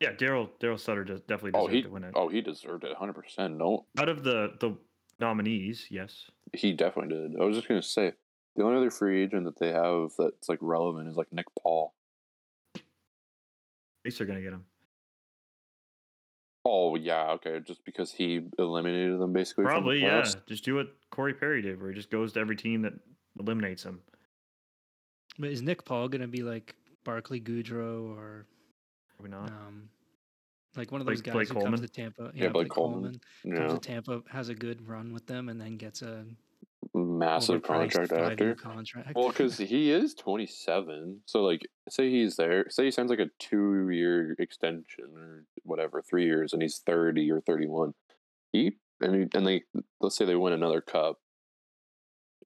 [0.00, 2.12] Yeah, Daryl Daryl Sutter does definitely Oh, deserved he, to win it.
[2.14, 3.12] oh, he deserved it 100.
[3.14, 4.76] percent No, Out of the the
[5.20, 6.30] nominees, yes.
[6.52, 7.40] he definitely did.
[7.40, 8.12] I was just gonna say
[8.56, 11.94] the only other free agent that they have that's like relevant is like Nick Paul.
[12.76, 12.82] At
[14.04, 14.64] least they're gonna get him.
[16.70, 19.64] Oh yeah, okay, just because he eliminated them basically.
[19.64, 20.24] from the Probably, yeah.
[20.46, 22.92] Just do what Corey Perry did, where he just goes to every team that
[23.40, 24.00] eliminates him.
[25.38, 28.46] But is Nick Paul gonna be like Barclay Goodrow or
[29.16, 29.48] Probably not.
[29.50, 29.88] um,
[30.76, 31.72] like one of Blake- those guys Blake who Coleman?
[31.72, 32.32] comes to Tampa?
[32.34, 33.12] Yeah, Blake Coleman.
[33.12, 36.24] comes Yeah, to Tampa, has a good run with them, and then gets a
[37.18, 38.54] massive contract after.
[38.54, 39.12] Contract.
[39.14, 41.20] Well, because he is 27.
[41.26, 46.02] So, like, say he's there, say he signs like a two year extension or whatever,
[46.02, 47.94] three years, and he's 30 or 31.
[48.52, 49.62] He, and, he, and they,
[50.00, 51.18] let's say they win another cup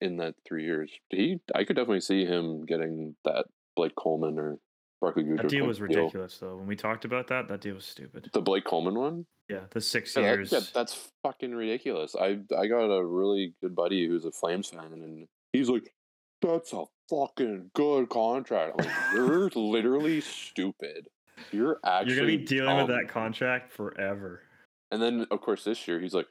[0.01, 0.91] in that three years.
[1.11, 4.59] He, I could definitely see him getting that Blake Coleman or
[5.03, 6.57] Barclay That deal was ridiculous, though.
[6.57, 8.31] When we talked about that, that deal was stupid.
[8.33, 9.27] The Blake Coleman one.
[9.49, 10.53] Yeah, the six Yeah, that- years.
[10.53, 12.15] yeah, that's fucking ridiculous.
[12.15, 15.93] I I got a really good buddy who's a Flames fan, and he's like,
[16.41, 21.09] "That's a fucking good contract." I'm like, You're literally stupid.
[21.51, 24.43] You're actually You're gonna be dealing with that contract forever.
[24.93, 26.29] And then of course this year he's like,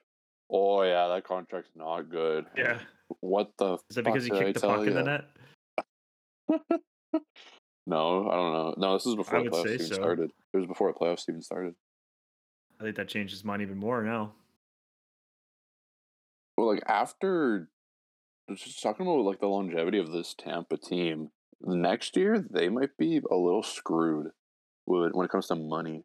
[0.49, 2.79] "Oh yeah, that contract's not good." Yeah.
[3.19, 3.73] What the?
[3.89, 5.25] Is that because he did I kicked the puck in the net?
[7.87, 8.73] No, I don't know.
[8.77, 9.95] No, this is before the playoffs even so.
[9.95, 10.31] started.
[10.53, 11.75] It was before the playoffs even started.
[12.79, 14.33] I think that changed his mind even more now.
[16.57, 17.69] Well, like after
[18.53, 21.29] just talking about like the longevity of this Tampa team,
[21.61, 24.27] next year they might be a little screwed
[24.85, 26.03] with when it comes to money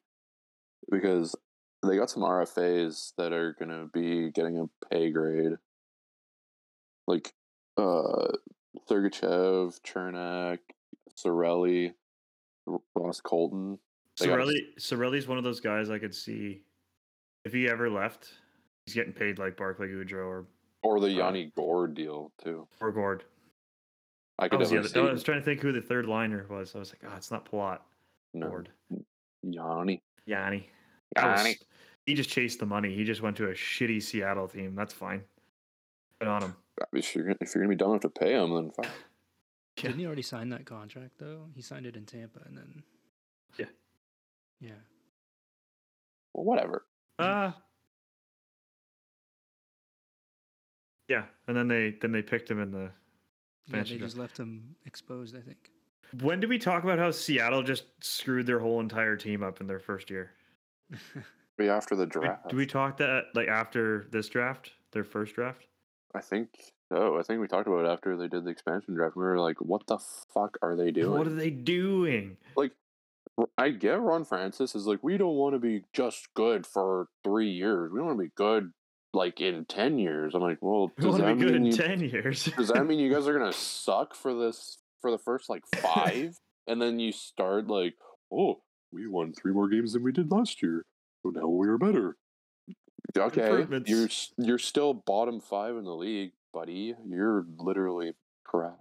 [0.90, 1.34] because
[1.86, 5.52] they got some RFAs that are gonna be getting a pay grade,
[7.06, 7.32] like
[7.76, 8.28] uh
[8.88, 10.58] Sergachev, Cernak,
[11.16, 11.92] Cirelli,
[12.94, 13.78] Ross Colton.
[14.18, 16.62] Got- Cirelli, Cirelli's one of those guys I could see
[17.44, 18.28] if he ever left,
[18.86, 20.46] he's getting paid like Barclay Goodrow or
[20.82, 22.66] Or the Uh, Yanni Gourde deal too.
[22.80, 23.24] or Gourde.
[24.38, 26.74] I could was other, see I was trying to think who the third liner was.
[26.74, 27.80] I was like, oh, it's not Palat.
[28.34, 28.68] no, Gourde.
[29.42, 30.02] Yanni.
[30.26, 30.68] Yanni.
[31.14, 31.58] That was- Yanni.
[32.04, 32.94] he just chased the money.
[32.94, 34.74] He just went to a shitty Seattle team.
[34.74, 35.24] That's fine.
[36.20, 36.56] Good on him.
[36.92, 38.86] If you're gonna- if you're gonna be dumb enough to pay him, then fuck.
[39.76, 39.82] Yeah.
[39.82, 41.46] Didn't he already sign that contract though?
[41.54, 42.82] He signed it in Tampa and then.
[43.58, 43.66] Yeah.
[44.60, 44.70] Yeah.
[46.32, 46.86] Well, whatever.
[47.18, 47.52] Uh
[51.08, 52.90] yeah, and then they then they picked him in the.
[53.68, 54.00] Yeah, they draft.
[54.00, 55.36] just left him exposed.
[55.36, 55.70] I think.
[56.22, 59.66] When did we talk about how Seattle just screwed their whole entire team up in
[59.66, 60.30] their first year?
[61.58, 62.48] Be after the draft.
[62.48, 65.66] Did we talk that like after this draft, their first draft?
[66.14, 66.50] I think
[66.92, 67.18] so.
[67.18, 69.16] I think we talked about it after they did the expansion draft.
[69.16, 69.98] We were like, "What the
[70.32, 72.36] fuck are they doing?" What are they doing?
[72.56, 72.72] like,
[73.58, 77.50] I get Ron Francis is like, "We don't want to be just good for three
[77.50, 77.90] years.
[77.92, 78.72] We want to be good
[79.12, 81.66] like in ten years." I'm like, "Well, We does want to that be good mean
[81.66, 82.44] you, ten years.
[82.56, 86.38] does that mean you guys are gonna suck for this for the first like five,
[86.66, 87.94] and then you start like,
[88.32, 88.60] oh,
[88.92, 90.84] we won three more games than we did last year,
[91.22, 92.16] so now we are better.
[93.16, 93.48] Okay,
[93.90, 96.94] you're you're still bottom five in the league, buddy.
[97.06, 98.12] You're literally
[98.44, 98.78] crap.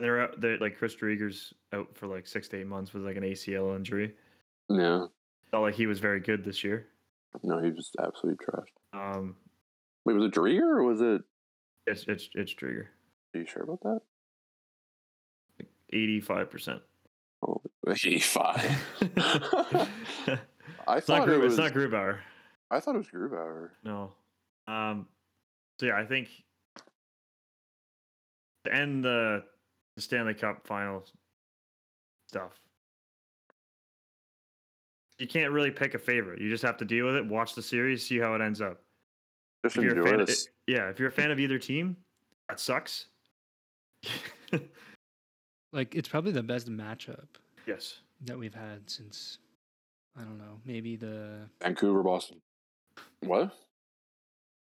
[0.00, 0.40] they're out.
[0.40, 3.76] They're like Chris Driedger's out for like six to eight months with like an ACL
[3.76, 4.14] injury.
[4.68, 5.06] Yeah,
[5.52, 6.86] Felt like he was very good this year.
[7.42, 8.74] no, he was absolutely trashed.
[9.16, 9.36] Um,
[10.04, 11.22] Wait, was it Driedger or was it?
[11.86, 12.86] it's it's it's Driedger,
[13.34, 14.00] Are you sure about that?
[15.92, 16.82] eighty five percent.
[17.46, 18.78] Oh, 85.
[20.88, 21.52] I It's not thought it was.
[21.56, 22.18] it's not Grubauer.
[22.70, 23.70] I thought it was Grubauer.
[23.84, 24.12] No.
[24.68, 25.06] Um.
[25.80, 26.28] So yeah, I think
[28.64, 29.42] to end the,
[29.96, 31.04] the Stanley Cup final
[32.28, 32.52] stuff,
[35.18, 36.40] you can't really pick a favorite.
[36.40, 38.80] You just have to deal with it, watch the series, see how it ends up.
[39.64, 40.30] Just If you're a enjoy fan, of,
[40.66, 41.96] yeah, if you're a fan of either team,
[42.48, 43.06] that sucks.
[45.72, 47.26] like it's probably the best matchup
[47.66, 47.98] yes.
[48.26, 49.38] that we've had since
[50.16, 52.40] I don't know, maybe the Vancouver, Boston.
[53.20, 53.52] What?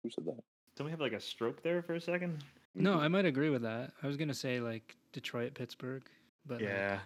[0.03, 0.41] Who said that?
[0.77, 2.43] Don't we have like a stroke there for a second?
[2.75, 3.01] No, mm-hmm.
[3.01, 3.93] I might agree with that.
[4.03, 6.03] I was gonna say like Detroit, Pittsburgh,
[6.47, 6.99] but like, Yeah.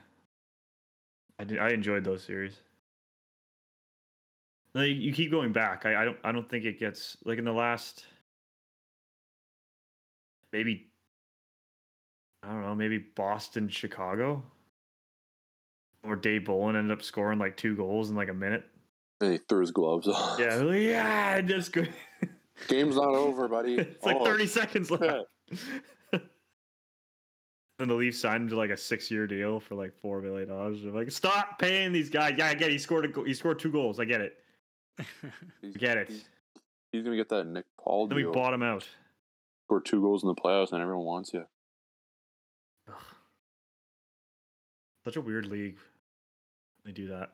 [1.39, 2.55] I did, I enjoyed those series.
[4.75, 5.87] Like you keep going back.
[5.87, 8.05] I, I don't I don't think it gets like in the last
[10.53, 10.89] maybe
[12.43, 14.43] I don't know, maybe Boston, Chicago.
[16.03, 18.65] Or Dave Bolland ended up scoring like two goals in like a minute.
[19.21, 20.39] And he threw his gloves off.
[20.39, 21.93] Yeah, like, yeah, just good.
[22.69, 23.75] Game's not over, buddy.
[23.79, 25.27] it's like Oh, 30 seconds left.
[26.13, 30.83] and the Leafs signed him to like a six-year deal for like four million dollars.
[30.83, 32.35] They're like, stop paying these guys.
[32.39, 32.73] Yeah, I get it.
[32.73, 33.99] He scored a go- he scored two goals.
[33.99, 34.35] I get it.
[34.99, 36.09] I get it.
[36.09, 36.25] He's,
[36.93, 38.87] he's gonna get that Nick Paul Then we bought him out.
[39.67, 41.45] Scored two goals in the playoffs, and everyone wants you.
[42.89, 42.95] Ugh.
[45.05, 45.77] Such a weird league.
[46.85, 47.31] They do that.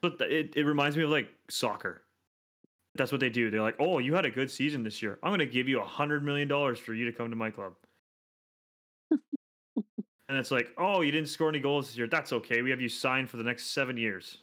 [0.00, 2.02] But it, it reminds me of like soccer.
[2.94, 3.50] That's what they do.
[3.50, 5.18] They're like, oh, you had a good season this year.
[5.22, 7.50] I'm going to give you a hundred million dollars for you to come to my
[7.50, 7.72] club.
[9.10, 9.18] and
[10.28, 12.06] it's like, oh, you didn't score any goals this year.
[12.06, 12.60] That's okay.
[12.60, 14.38] We have you signed for the next seven years.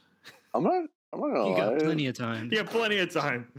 [0.54, 0.86] I'm not.
[1.12, 2.50] I'm not gonna you got plenty of time.
[2.52, 3.48] yeah, plenty of time.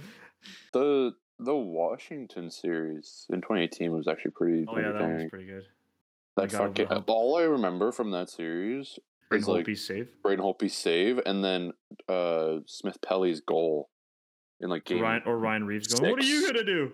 [0.73, 4.65] The the Washington series in 2018 was actually pretty.
[4.67, 5.65] Oh yeah, that was pretty good.
[6.39, 8.99] That got over the fucking, all I remember from that series
[9.29, 10.09] Great is like Holtby save.
[10.23, 11.73] Braden Holtby's save, and then
[12.09, 13.91] uh Smith Pelly's goal
[14.61, 15.03] in like Or game.
[15.03, 16.93] Ryan, or Ryan Reaves going, what are you to do?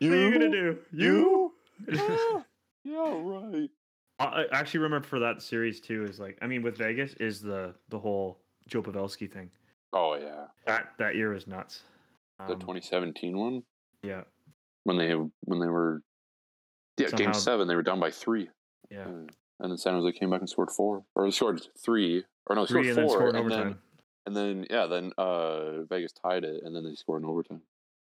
[0.00, 0.78] What are you to do?
[0.92, 1.52] You?
[1.88, 1.92] You?
[1.94, 2.42] yeah,
[2.84, 3.70] yeah, right.
[4.18, 6.04] I actually remember for that series too.
[6.04, 9.50] Is like I mean with Vegas is the the whole Joe Pavelski thing.
[9.92, 11.82] Oh yeah, That that year was nuts.
[12.38, 13.62] the Um, 2017 one
[14.02, 14.22] Yeah,
[14.84, 16.02] when they when they were
[16.98, 18.48] yeah Somehow- game seven they were down by three.
[18.90, 19.04] yeah.
[19.04, 19.28] Mm.
[19.60, 22.82] And then San Jose came back and scored four, or scored three, or no, Three
[22.82, 23.78] scored and then four, scored and then
[24.26, 27.62] and then yeah, then uh Vegas tied it, and then they scored in overtime.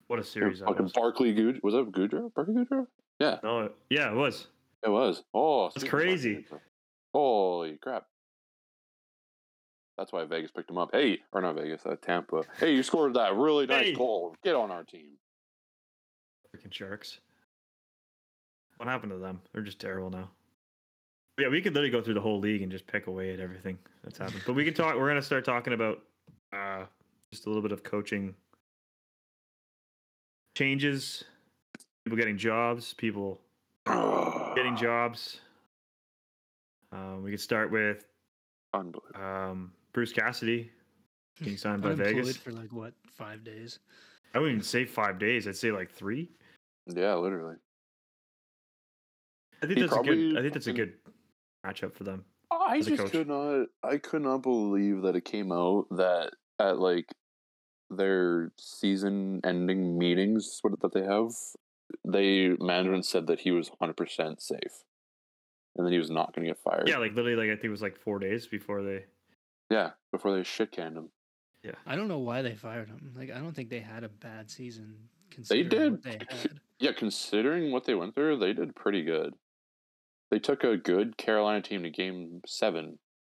[0.07, 0.93] what a series that Fucking was.
[0.93, 2.33] Barclay Good was that Goodrow?
[2.33, 2.87] Barclay Goodrow?
[3.19, 4.47] Yeah, No, yeah, it was.
[4.85, 5.23] it was.
[5.33, 6.45] Oh, That's speaking of Barclay crazy.
[7.13, 8.05] Holy crap!
[9.97, 10.89] That's why Vegas picked him up.
[10.93, 12.43] Hey, or not Vegas, uh, Tampa.
[12.59, 13.93] Hey, you scored that really nice Hey.
[13.93, 14.35] goal.
[14.43, 15.13] Get on our team.
[16.55, 17.19] Freaking Sharks.
[18.77, 19.41] What happened to them?
[19.53, 20.29] They're just terrible now.
[21.37, 23.77] Yeah, we could literally go through the whole league and just pick away at everything
[24.03, 24.41] that's happened.
[24.45, 24.95] But we can talk.
[24.95, 26.01] We're gonna start talking about
[26.51, 26.85] uh,
[27.31, 28.33] just a little bit of coaching
[30.55, 31.23] changes,
[32.05, 33.39] people getting jobs, people
[34.55, 35.41] getting jobs.
[36.91, 38.05] Um, we could start with
[38.73, 39.21] Unbelievable.
[39.23, 40.71] um, Bruce Cassidy
[41.43, 42.37] being signed by Vegas.
[42.37, 43.77] for like what five days?
[44.33, 45.47] I wouldn't even say five days.
[45.47, 46.31] I'd say like three.
[46.87, 47.57] Yeah, literally.
[49.61, 50.37] I think He that's a good.
[50.37, 50.93] I think that's a good
[51.67, 52.25] matchup for them.
[52.49, 53.11] Oh, I just coach.
[53.11, 53.67] could not.
[53.83, 57.13] I could not believe that it came out that at like
[57.89, 61.31] their season-ending meetings what that they have,
[62.05, 64.59] they management said that he was 100% safe,
[65.75, 66.87] and that he was not going to get fired.
[66.87, 69.05] Yeah, like literally, like I think it was like four days before they.
[69.69, 71.09] yeah, before they shit canned him.
[71.63, 73.13] Yeah, I don't know why they fired him.
[73.15, 74.95] Like I don't think they had a bad season.
[75.31, 75.91] Considering did.
[75.91, 76.59] What they had.
[76.79, 79.33] Yeah, considering what they went through, they did pretty good.
[80.29, 82.99] They took a good Carolina team to Game Seven,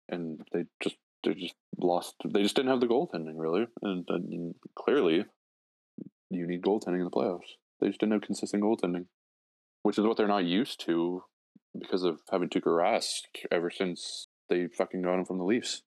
[0.09, 2.15] and they just they just lost.
[2.25, 5.25] They just didn't have the goaltending really, and, and clearly,
[6.29, 7.55] you need goaltending in the playoffs.
[7.79, 9.05] They just didn't have consistent goaltending,
[9.83, 11.23] which is what they're not used to
[11.77, 15.83] because of having Tuukka Rask ever since they fucking got him from the Leafs.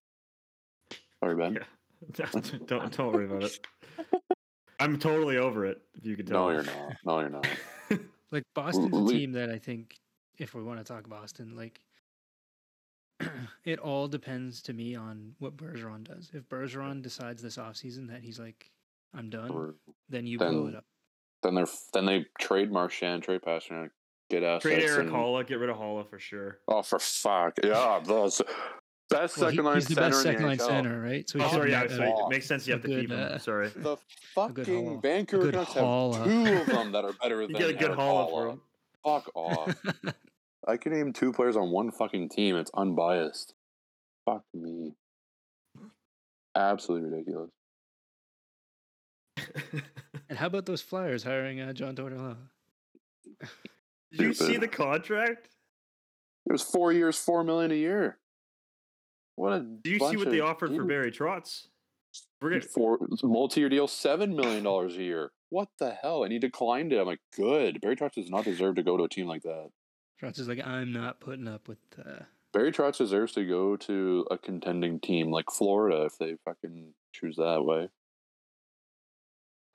[1.20, 1.54] Sorry, Ben.
[1.54, 2.26] Yeah.
[2.66, 3.66] don't don't worry about it.
[4.78, 5.80] I'm totally over it.
[5.94, 6.48] If you could tell.
[6.48, 6.96] No, you're not.
[7.04, 7.46] No, you're not.
[8.32, 9.96] Like Boston's a team that I think,
[10.40, 11.80] if we want to talk Boston, like
[13.64, 16.30] it all depends to me on what Bergeron does.
[16.32, 18.70] If Bergeron decides this offseason that he's like,
[19.14, 19.74] I'm done, Or-
[20.08, 20.84] then you blow then it up.
[21.42, 23.90] Then they're then they trade Marchand, trade Pastrnak,
[24.28, 24.62] get assets.
[24.62, 25.46] Trade Erik and- Haula.
[25.46, 26.58] Get rid of Haula for sure.
[26.68, 27.54] Oh, for fuck!
[27.64, 28.42] Yeah, those
[29.08, 30.66] best Well, he- second line he's the center best in second line NHL.
[30.66, 31.28] center, right?
[31.28, 31.70] So he Oh, should sorry.
[31.70, 32.10] Yeah, net, sorry.
[32.10, 32.66] It makes sense.
[32.68, 33.20] You a have to good, keep him.
[33.32, 33.68] uh, Sorry.
[33.68, 33.96] The
[34.34, 35.00] fucking haul.
[35.00, 37.82] Vancouver good Canucks have two of them that are better You than get a good
[37.90, 38.60] Erik Haula for him.
[39.02, 39.82] Fuck off!
[40.70, 42.56] I can name two players on one fucking team.
[42.56, 43.54] It's unbiased.
[44.24, 44.94] Fuck me.
[46.54, 47.50] Absolutely ridiculous.
[50.28, 52.36] and how about those Flyers hiring uh, John Tortorella?
[54.12, 55.48] Did you see the contract?
[56.46, 58.18] It was four years, four million a year.
[59.34, 60.84] What a Do you see what they of offered for.
[60.84, 61.66] Barry Trotz?
[62.40, 65.32] We're gonna, for multi-year deal, seven million dollars a year.
[65.48, 66.22] What the hell?
[66.22, 67.00] And he declined it.
[67.00, 67.80] I'm like, good.
[67.80, 69.70] Barry Trotz does not deserve to go to a team like that.
[70.20, 71.78] Trotz is like, I'm not putting up with.
[71.98, 76.92] Uh, Barry Trotz deserves to go to a contending team like Florida if they fucking
[77.12, 77.88] choose that way.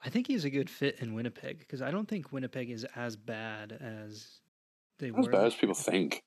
[0.03, 3.15] I think he's a good fit in Winnipeg because I don't think Winnipeg is as
[3.15, 4.27] bad as
[4.99, 5.31] they as were.
[5.31, 6.21] bad as people think.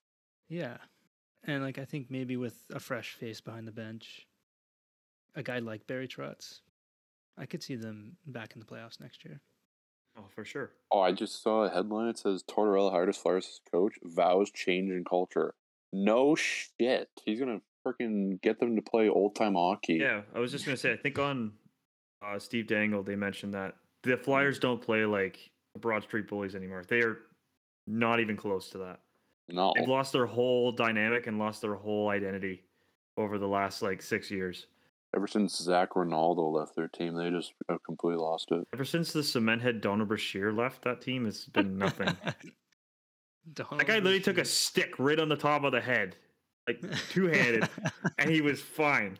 [0.48, 0.78] Yeah,
[1.44, 4.26] and like I think maybe with a fresh face behind the bench,
[5.36, 6.60] a guy like Barry Trotz,
[7.36, 9.40] I could see them back in the playoffs next year.
[10.18, 10.72] Oh, for sure.
[10.90, 12.08] Oh, I just saw a headline.
[12.08, 15.54] It says Tortorella hired as Flyers coach, vows change in culture.
[15.92, 17.08] No shit.
[17.24, 19.94] He's gonna freaking get them to play old time hockey.
[19.94, 20.92] Yeah, I was just gonna say.
[20.92, 21.52] I think on
[22.22, 26.84] uh, Steve Dangle they mentioned that the Flyers don't play like Broad Street Bullies anymore.
[26.86, 27.18] They are
[27.86, 29.00] not even close to that.
[29.48, 29.72] No.
[29.76, 32.64] They've lost their whole dynamic and lost their whole identity
[33.16, 34.66] over the last like six years.
[35.16, 38.66] Ever since Zac Rinaldo left their team, they just have completely lost it.
[38.74, 42.14] Ever since the cement head Donald Brashear left, that team it's been nothing.
[43.54, 46.16] Donald that guy literally took a stick right on the top of the head,
[46.66, 47.68] like two handed,
[48.18, 49.18] and he was fine.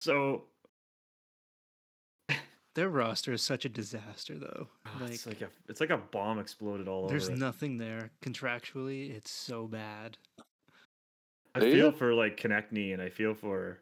[0.00, 0.44] So
[2.74, 4.66] Their roster is such a disaster, though.
[4.86, 7.30] ah, like, it's like a it's like a bomb exploded all there's over.
[7.30, 9.14] There's nothing there contractually.
[9.14, 10.18] It's so bad.
[11.54, 13.80] I They- feel for like Konecny and I feel for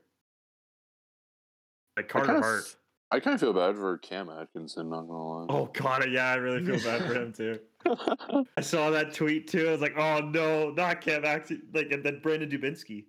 [1.96, 2.76] like Carter kinda Hart.
[3.10, 5.46] I kind of feel bad for Cam Atkinson, not gonna lie.
[5.50, 7.58] Oh god, yeah, I really feel bad for him too.
[8.56, 9.68] I saw that tweet too.
[9.68, 11.68] I was like, oh no, not Cam Atkinson.
[11.74, 13.04] Like and then Brandon Dubinsky.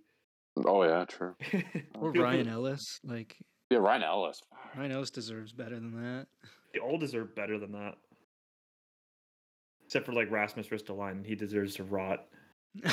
[0.65, 1.35] oh yeah, true.
[1.95, 2.99] Or Ryan Ellis.
[3.03, 3.37] Like
[3.69, 4.41] Yeah, Ryan Ellis.
[4.75, 6.27] Ryan Ellis deserves better than that.
[6.73, 7.95] They all deserve better than that.
[9.85, 11.25] except for like Rasmus Ristolainen.
[11.25, 12.25] He deserves to rot.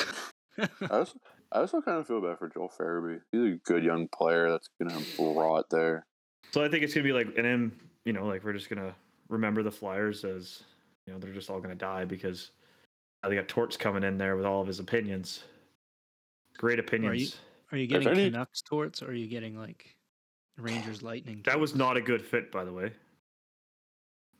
[0.60, 1.18] I also,
[1.52, 3.20] I also kind of feel bad for Joel Farabee.
[3.32, 6.06] He's a good young player that's gonna rot there.
[6.52, 7.72] So I think it's gonna be like, and then
[8.04, 8.94] you know, like we're just gonna
[9.28, 10.62] remember the Flyers as
[11.06, 12.50] you know they're just all gonna die because
[13.22, 15.44] uh, they got Torts coming in there with all of his opinions.
[16.56, 17.38] Great opinions.
[17.72, 19.96] Are you getting any- Canucks torts or are you getting like
[20.58, 21.42] Rangers Lightning?
[21.44, 22.92] That was not a good fit, by the way.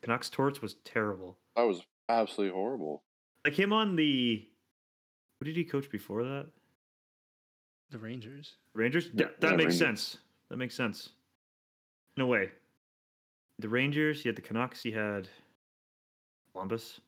[0.02, 1.36] Canucks Torts was terrible.
[1.56, 3.02] That was absolutely horrible.
[3.44, 4.46] Like him on the.
[5.38, 6.46] Who did he coach before that?
[7.90, 8.54] The Rangers.
[8.74, 9.06] Rangers?
[9.14, 9.78] Yeah, Yeah, that yeah, makes Rangers.
[9.78, 10.18] sense.
[10.48, 11.10] That makes sense.
[12.16, 12.50] In a way.
[13.58, 15.28] The Rangers, you had the Canucks, you had
[16.52, 17.00] Columbus.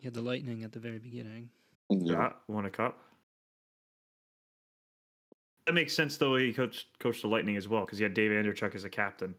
[0.00, 1.48] You had the Lightning at the very beginning.
[1.90, 2.98] Yeah, won a cup.
[5.66, 6.36] That makes sense though.
[6.36, 9.34] He coached coached the Lightning as well because he had Dave Andreychuk as a captain.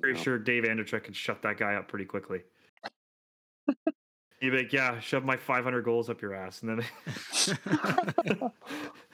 [0.00, 0.24] Pretty Yeah.
[0.24, 2.42] sure Dave Andreychuk could shut that guy up pretty quickly.
[4.40, 6.84] You'd be like, "Yeah, shove my 500 goals up your ass," and then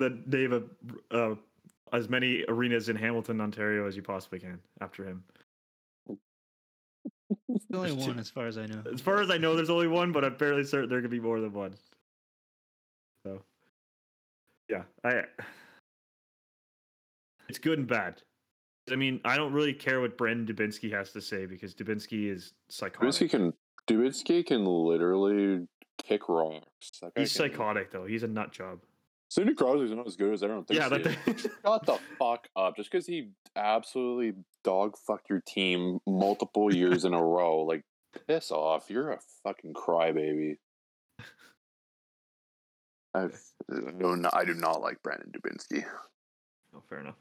[0.00, 0.60] then Dave uh,
[1.12, 1.34] uh,
[1.92, 5.22] as many arenas in Hamilton, Ontario as you possibly can after him.
[6.08, 6.18] There's
[7.74, 8.82] only There's two- one, as far as I know.
[8.92, 11.20] As far as I know, there's only one, but I'm fairly certain there could be
[11.20, 11.74] more than one.
[13.24, 13.42] So,
[14.68, 15.22] yeah, I.
[17.48, 18.22] It's good and bad.
[18.90, 22.52] I mean, I don't really care what Brandon Dubinsky has to say because Dubinsky is
[22.70, 23.10] psychotic.
[23.10, 23.52] Dubinsky can
[23.88, 25.66] Dubinsky can literally
[25.98, 26.64] kick rocks.
[27.16, 28.06] He's can- psychotic though.
[28.06, 28.80] He's a nut job.
[29.30, 30.82] Sidney Crosby's not as good as everyone thinks.
[30.82, 31.28] Yeah, he that.
[31.28, 31.42] is.
[31.64, 32.76] Shut the fuck up.
[32.76, 37.84] Just because he absolutely dog fucked your team multiple years in a row, like
[38.26, 38.90] piss off.
[38.90, 40.56] You're a fucking crybaby.
[43.14, 43.28] I uh,
[43.68, 45.84] no, no, I do not like Brandon Dubinsky.
[46.74, 47.16] oh, fair enough.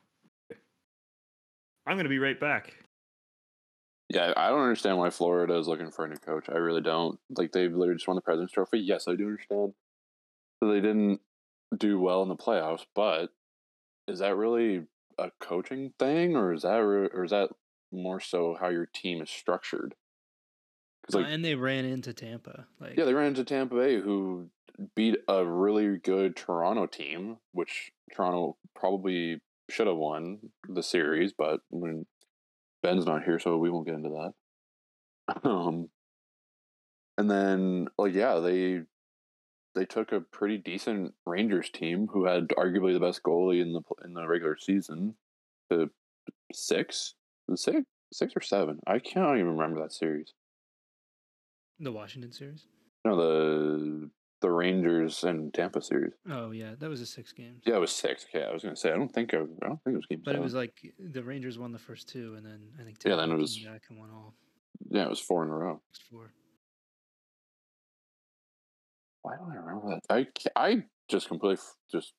[1.86, 2.74] I'm gonna be right back.
[4.10, 6.46] Yeah, I don't understand why Florida is looking for a new coach.
[6.50, 7.20] I really don't.
[7.38, 8.80] Like they literally just won the President's Trophy.
[8.80, 9.74] Yes, I do understand.
[10.60, 11.22] So they didn't
[11.78, 13.30] do well in the playoffs, but
[14.08, 14.84] is that really
[15.18, 17.50] a coaching thing, or is that re- or is that
[17.92, 19.96] more so how your team is structured?
[21.14, 22.68] Uh, like, and they ran into Tampa.
[22.80, 24.50] Like yeah, they ran into Tampa Bay, who
[24.96, 31.62] beat a really good Toronto team, which Toronto probably should have won the series, but
[31.70, 32.06] when
[32.82, 34.34] Ben's not here, so we won't get into that.
[35.44, 35.90] Um,
[37.20, 38.82] and then like yeah, they
[39.76, 43.82] they took a pretty decent Rangers team who had arguably the best goalie in the
[44.04, 45.16] in the regular season
[45.72, 45.90] to
[46.54, 47.14] six,
[47.56, 47.80] six,
[48.12, 48.80] six or seven.
[48.88, 50.34] I can't even remember that series.
[51.80, 52.66] the Washington series.
[53.06, 54.10] No, the
[54.42, 56.14] the Rangers and Tampa series.
[56.30, 57.62] Oh yeah, that was a six games.
[57.66, 58.26] Yeah, it was six.
[58.34, 60.22] Okay, I was gonna say I don't think I, I don't think it was game
[60.26, 63.16] But it was like the Rangers won the first two, and then I think Yeah,
[63.16, 64.34] then it was- back and won all
[64.90, 65.82] yeah, it was four in a row.
[66.10, 66.32] four.
[69.22, 70.02] Why don't I remember that?
[70.10, 72.14] I I just completely f- just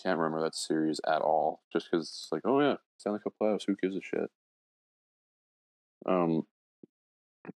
[0.00, 1.62] can't remember that series at all.
[1.72, 3.64] Just because it's like, oh yeah, Stanley Cup playoffs.
[3.66, 4.30] Who gives a shit?
[6.06, 6.42] Um,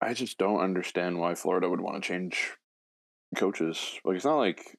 [0.00, 2.52] I just don't understand why Florida would want to change
[3.36, 3.98] coaches.
[4.04, 4.78] Like it's not like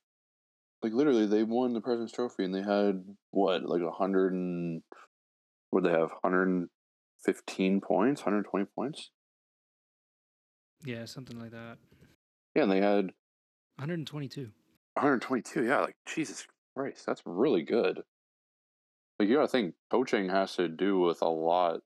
[0.82, 4.82] like literally they won the President's Trophy and they had what like a hundred and
[5.72, 6.70] what they have hundred and
[7.24, 9.10] fifteen points, hundred twenty points.
[10.86, 11.78] Yeah, something like that.
[12.56, 13.12] Yeah, and they had
[13.78, 14.42] 122.
[14.94, 15.66] 122.
[15.66, 18.02] Yeah, like Jesus Christ, that's really good.
[19.20, 21.82] Like you gotta think coaching has to do with a lot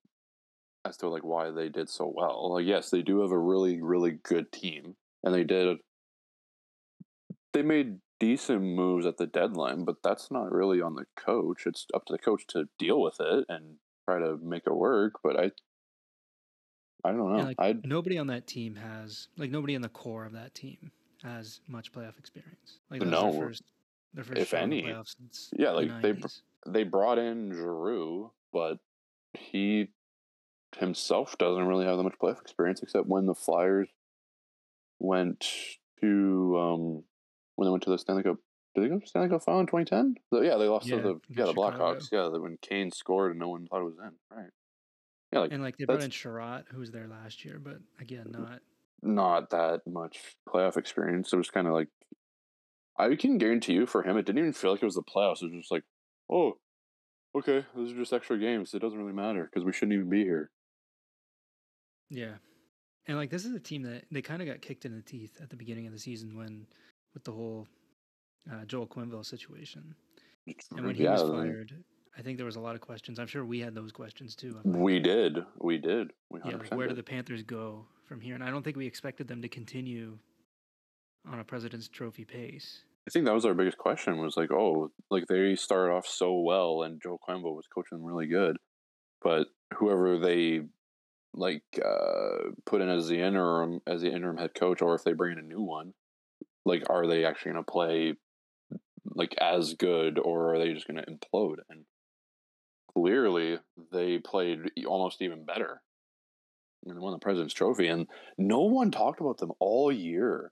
[0.85, 2.53] as to like why they did so well.
[2.53, 5.77] Like yes, they do have a really really good team, and they did.
[7.53, 11.63] They made decent moves at the deadline, but that's not really on the coach.
[11.65, 13.77] It's up to the coach to deal with it and
[14.07, 15.13] try to make it work.
[15.23, 15.51] But I,
[17.03, 17.37] I don't know.
[17.37, 20.53] Yeah, like, I nobody on that team has like nobody in the core of that
[20.53, 20.91] team
[21.23, 22.79] has much playoff experience.
[22.89, 23.63] Like No, their first,
[24.13, 24.81] their first if the any.
[24.81, 26.27] playoffs since Yeah, the like, they br-
[26.67, 28.79] they brought in Giroux, but
[29.33, 29.93] he
[30.77, 33.89] himself doesn't really have that much playoff experience except when the Flyers
[34.99, 35.45] went
[36.01, 37.03] to um
[37.55, 38.37] when they went to the Stanley Cup.
[38.75, 40.15] Did they go to Stanley Cup final in 2010?
[40.31, 41.53] yeah, they lost Yeah, to the yeah the.
[41.53, 42.11] Blackhawks.
[42.11, 44.15] Yeah, when Kane scored and no one thought it was in.
[44.31, 44.49] Right.
[45.31, 48.31] Yeah, like and like they brought in Chiarot, who was there last year, but again,
[48.31, 48.61] not
[49.01, 51.29] not that much playoff experience.
[51.29, 51.87] So it was kind of like
[52.97, 55.41] I can guarantee you for him, it didn't even feel like it was the playoffs.
[55.41, 55.83] It was just like,
[56.29, 56.57] oh,
[57.37, 58.73] okay, those are just extra games.
[58.73, 60.51] It doesn't really matter because we shouldn't even be here.
[62.09, 62.35] yeah.
[63.07, 65.39] And like this is a team that they kind of got kicked in the teeth
[65.41, 66.67] at the beginning of the season when
[67.15, 67.67] with the whole
[68.51, 69.95] uh, Joel Quenneville situation.
[70.75, 71.73] And when he yeah, was fired,
[72.17, 73.17] I think there was a lot of questions.
[73.17, 74.51] I'm sure we had those questions too.
[74.51, 75.39] like, We did.
[75.59, 76.11] We did.
[76.29, 76.97] We yeah, 100% like, where do did.
[76.97, 78.35] the Panthers go from here?
[78.35, 80.17] And I don't think we expected them to continue
[81.31, 82.81] on a President's Trophy pace.
[83.07, 86.39] I think that was our biggest question was like, oh, like they started off so
[86.39, 88.57] well and Joe Quenneville was coaching really good.
[89.21, 90.61] But whoever they
[91.33, 95.13] like uh put in as the interim as the interim head coach or if they
[95.13, 95.93] bring in a new one,
[96.65, 98.15] like are they actually gonna play
[99.05, 101.57] like as good or are they just gonna implode?
[101.69, 101.85] And
[102.95, 103.59] clearly
[103.91, 105.81] they played almost even better.
[106.85, 108.07] And they won the President's Trophy and
[108.37, 110.51] no one talked about them all year.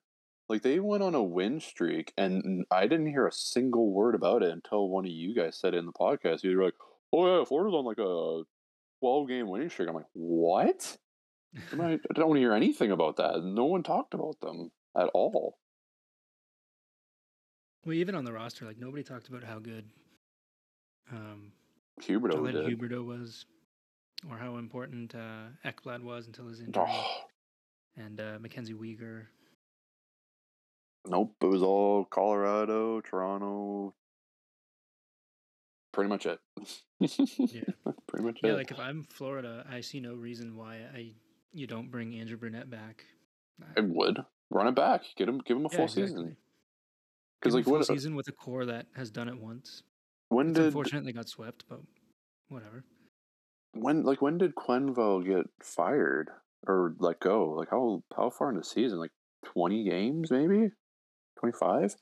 [0.50, 4.44] Like they went on a win streak, and I didn't hear a single word about
[4.44, 6.42] it until one of you guys said it in the podcast.
[6.44, 6.76] You were like,
[7.12, 8.44] "Oh yeah, Florida's on like a
[9.02, 10.98] twelve game winning streak." I'm like, "What?"
[11.74, 13.44] I'm not- I don't hear anything about that.
[13.44, 15.58] No one talked about them at all.
[17.86, 19.90] Well, even on the roster, like nobody talked about how good
[21.12, 21.52] um,
[22.02, 22.42] Huberdeau.
[22.70, 23.46] Huberdeau was,
[24.30, 27.22] or how important uh, Ekblad was until his injury, Oh,
[27.96, 29.26] and uh, Mackenzie Weegar.
[31.08, 33.94] nope, it was all Colorado, Toronto.
[35.94, 36.40] Pretty much it.
[37.00, 37.62] Yeah.
[38.08, 38.58] pretty much Yeah, it.
[38.58, 41.14] like if I'm Florida, I see no reason why I
[41.54, 43.06] you don't bring Andrew Brunette back.
[43.76, 44.20] I would
[44.52, 45.02] run it back.
[45.16, 45.40] Get him.
[45.44, 46.06] Give him a Yeah, full exactly.
[46.08, 46.38] season.
[47.42, 47.86] Because like what?
[47.88, 49.82] season with a core that has done it once.
[50.30, 51.80] When It's did unfortunate they got swept, but
[52.50, 52.84] whatever.
[53.74, 56.30] When like when did Quenneville get fired
[56.68, 57.52] or let go?
[57.52, 59.00] Like how how far in the season?
[59.00, 59.12] Like
[59.46, 60.70] twenty games, maybe
[61.40, 61.96] twenty five.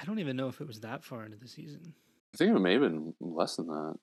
[0.00, 1.94] I don't even know if it was that far into the season.
[2.34, 3.94] I think it may have been less than that.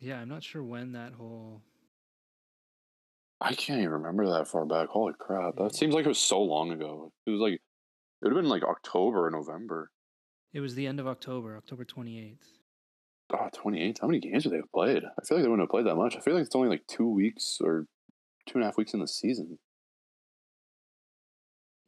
[0.00, 1.62] Yeah, I'm not sure when that whole
[3.40, 4.88] I can't even remember that far back.
[4.88, 5.56] Holy crap!
[5.56, 7.12] That seems like it was so long ago.
[7.26, 7.60] It was like it
[8.22, 9.90] would have been like October or November.
[10.52, 12.53] it was the end of October, October 28th.
[13.32, 13.98] Oh, 28.
[14.00, 15.02] How many games do they have played?
[15.04, 16.16] I feel like they wouldn't have played that much.
[16.16, 17.86] I feel like it's only like two weeks or
[18.46, 19.58] two and a half weeks in the season.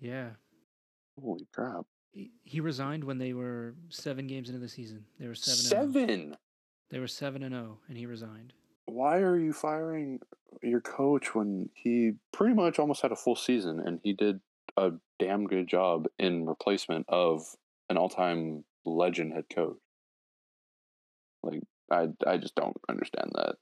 [0.01, 0.30] Yeah.
[1.22, 1.87] Holy crap!
[2.12, 5.05] He, he resigned when they were 7 games into the season.
[5.18, 6.37] They were 7 Seven.
[6.91, 8.53] They were 7 and 0 and he resigned.
[8.87, 10.20] why are you firing
[10.62, 14.41] your coach when he pretty much almost had a full season and he did
[14.76, 17.43] a damn good job in replacement of
[17.91, 19.76] an all-time legend head coach?
[21.47, 23.55] Like I I just don't understand that.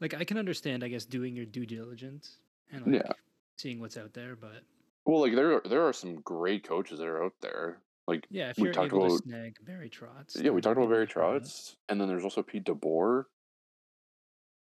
[0.00, 2.38] Like I can understand I guess doing your due diligence
[2.72, 3.12] and like Yeah.
[3.56, 4.62] seeing what's out there, but
[5.04, 7.78] Well, like there are, there are some great coaches that are out there.
[8.08, 10.42] Like yeah, if We you're talked about- to snag Barry Trotz.
[10.42, 11.06] yeah, we talked about Barry.
[11.06, 13.24] Trotz, and then there's also Pete DeBoer,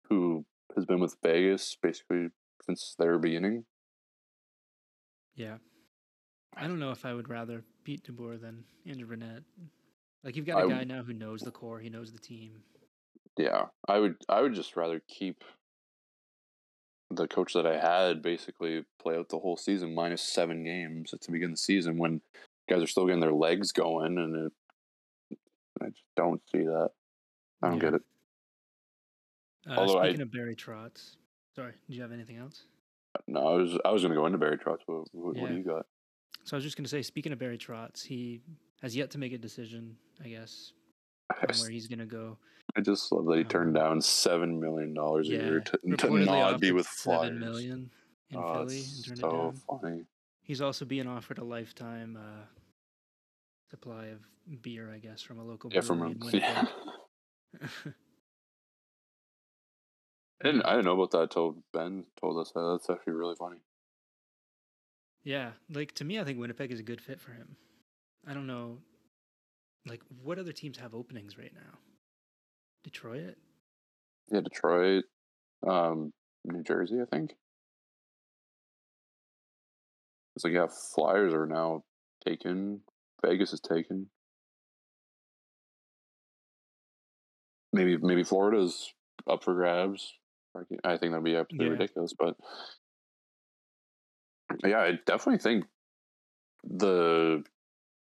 [0.09, 0.45] who
[0.77, 2.29] has been with Vegas basically
[2.65, 3.65] since their beginning.
[5.35, 5.59] Yeah.
[6.57, 9.43] I don't know if I would rather Pete DeBoer than Andrew Brunette.
[10.25, 12.19] Like you've got I a w- guy now who knows the core, he knows the
[12.19, 12.63] team.
[13.37, 15.45] Yeah, I would I would just rather keep
[17.11, 21.21] the coach that I had basically play out the whole season minus seven games at
[21.23, 22.21] the beginning of the season when
[22.69, 24.51] guys are still getting their legs going and
[25.31, 25.39] it,
[25.81, 26.91] I just don't see that.
[27.63, 27.83] I don't Yeah.
[27.83, 28.03] get it.
[29.69, 31.17] Uh, Although I- speaking of Barry Trotz,
[31.55, 32.65] sorry, do you have anything else?
[33.27, 34.81] No, I was I was going to go into Barry Trotz.
[34.87, 35.87] What, what, what do you got?
[36.45, 38.41] So I was just going to say, speaking of Barry Trotz, he
[38.83, 40.73] has yet to make a decision, I guess,
[41.31, 42.39] on where he's going to go.
[42.77, 45.97] I just love that he Um, turned down seven million dollars a Yeah, year to,
[45.97, 47.41] to not be with seven Flyers.
[47.41, 47.91] million
[48.31, 50.05] in Oh, Philly and so funny.
[50.43, 52.45] He's also being offered a lifetime uh,
[53.71, 54.21] supply of
[54.63, 56.67] beer, I guess, from a local Yeah, from brewery in Yeah.
[60.41, 62.61] I didn't I didn't know about that till Ben told us that.
[62.61, 63.61] That's actually really funny.
[65.25, 67.57] Yeah, like to me, I think Winnipeg is a good fit for him.
[68.27, 68.79] I don't know,
[69.87, 71.79] like what other teams have openings right now?
[72.85, 73.37] Detroit.
[74.31, 75.05] Yeah, Detroit,
[75.67, 76.13] um,
[76.45, 77.33] New Jersey, I think.
[80.37, 81.85] It's like yeah, Flyers are now
[82.25, 82.81] taken.
[83.25, 84.09] Vegas is taken.
[87.73, 88.93] Maybe maybe Florida's
[89.29, 90.15] up for grabs.
[90.85, 91.73] I think that'd be absolutely Yeah.
[91.73, 92.37] ridiculous, but
[94.65, 95.65] yeah, I definitely think
[96.65, 97.45] the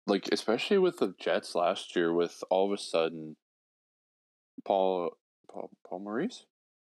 [0.07, 3.37] like especially with the Jets last year, with all of a sudden
[4.65, 5.19] Paul
[5.51, 6.47] Paul Paul Maurice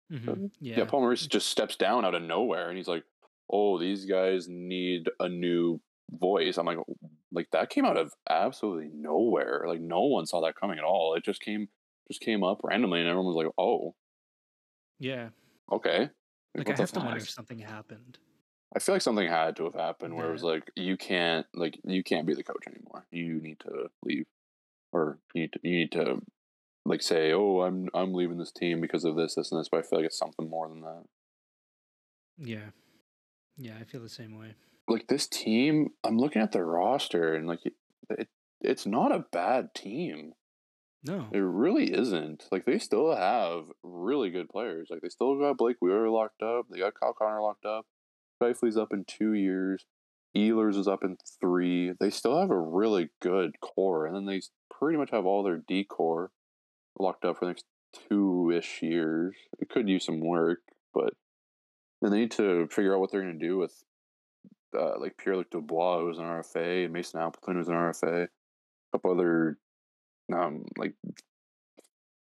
[0.09, 0.75] hmm yeah.
[0.75, 3.03] Yeah, Paul Maurice just steps down out of nowhere and he's like,
[3.49, 6.77] "Oh, these guys need a new voice." I'm like,
[7.31, 9.65] like that came out of absolutely nowhere.
[9.67, 11.15] Like no one saw that coming at all.
[11.15, 11.67] It just came
[12.09, 13.95] just came up randomly and everyone was like, "Oh,
[14.99, 15.29] yeah.
[15.71, 16.09] okay."
[16.55, 18.19] Like what I have to wonder if something happened.
[18.75, 21.79] I feel like something had to have happened where it was like, "You can't like
[21.83, 23.05] you can't be the coach anymore.
[23.11, 24.25] You need to leave."
[24.91, 26.21] or you need to, you need to
[26.85, 29.69] like say, oh, I'm I'm leaving this team because of this, this, and this.
[29.69, 31.03] But I feel like it's something more than that.
[32.37, 32.69] Yeah.
[33.57, 34.55] Yeah, I feel the same way.
[34.87, 38.27] Like this team, I'm looking at the roster and like it,
[38.61, 40.33] it's not a bad team.
[41.03, 41.27] No.
[41.31, 42.45] It really isn't.
[42.51, 44.87] Like they still have really good players.
[44.89, 46.65] Like they still got Blake Wheeler locked up.
[46.69, 47.85] They got Kyle Connor locked up.
[48.41, 49.85] Scheifele's up in two years.
[50.35, 51.91] Ehlers is up in three.
[51.99, 55.61] They still have a really good core, and then they pretty much have all their
[55.67, 56.31] D core
[56.97, 57.65] locked up for the next
[58.09, 59.35] two ish years.
[59.59, 60.59] It could use some work,
[60.93, 61.13] but
[62.01, 63.83] then they need to figure out what they're going to do with
[64.77, 68.97] uh, like Pierre Luc Dubois, who's an RFA, and Mason Appleton, who's an RFA, a
[68.97, 69.57] couple other
[70.33, 70.93] um, like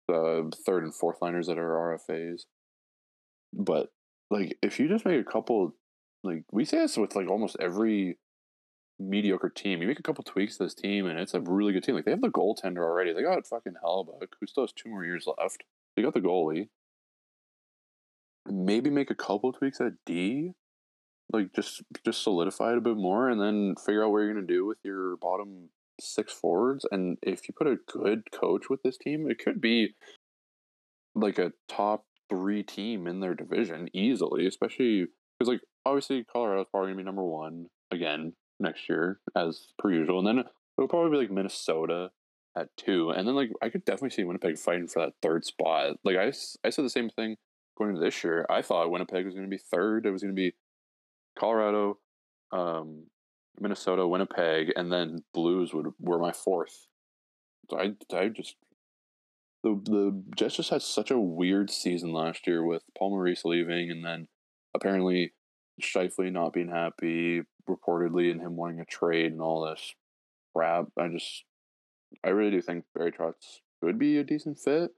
[0.08, 2.42] the third and fourth liners that are RFAs.
[3.52, 3.88] But
[4.30, 5.74] like, if you just make a couple,
[6.22, 8.18] like we say this with like almost every
[8.98, 11.82] mediocre team, you make a couple tweaks to this team, and it's a really good
[11.82, 11.94] team.
[11.94, 13.12] Like they have the goaltender already.
[13.12, 15.64] They got fucking Hellebuyck, who still has two more years left.
[15.96, 16.68] They got the goalie.
[18.50, 20.52] Maybe make a couple tweaks at D,
[21.32, 24.46] like just just solidify it a bit more, and then figure out what you're gonna
[24.46, 26.86] do with your bottom six forwards.
[26.90, 29.94] And if you put a good coach with this team, it could be
[31.14, 35.06] like a top three team in their division easily, especially
[35.38, 40.18] because like obviously Colorado's probably gonna be number one again next year as per usual,
[40.18, 40.44] and then
[40.78, 42.10] it'll probably be like Minnesota
[42.56, 45.96] at two, and then like I could definitely see Winnipeg fighting for that third spot.
[46.04, 46.32] Like I,
[46.64, 47.36] I said the same thing
[47.78, 48.46] going into this year.
[48.50, 50.06] I thought Winnipeg was going to be third.
[50.06, 50.54] It was going to be
[51.38, 51.98] Colorado,
[52.52, 53.06] um,
[53.58, 56.86] Minnesota, Winnipeg, and then Blues would were my fourth.
[57.70, 58.56] So I, I just
[59.62, 63.90] the the Jets just had such a weird season last year with Paul Maurice leaving,
[63.90, 64.28] and then
[64.74, 65.32] apparently
[65.80, 69.94] Scheifele not being happy, reportedly, and him wanting a trade and all this
[70.54, 70.86] crap.
[70.98, 71.44] I just,
[72.24, 74.92] I really do think Barry Trotz could be a decent fit.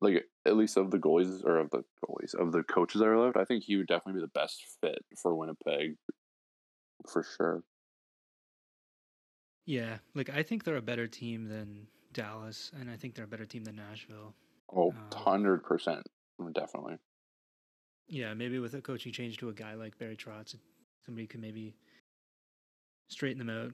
[0.00, 3.18] Like at least of the goalies or of the goalies of the coaches that are
[3.18, 5.96] left, I think he would definitely be the best fit for Winnipeg,
[7.06, 7.62] for sure.
[9.66, 13.28] Yeah, like I think they're a better team than Dallas, and I think they're a
[13.28, 14.34] better team than Nashville.
[14.72, 16.06] Oh, Um, hundred percent,
[16.52, 16.98] definitely.
[18.08, 20.54] Yeah, maybe with a coaching change to a guy like Barry Trotz,
[21.04, 21.74] somebody could maybe
[23.08, 23.72] straighten them out.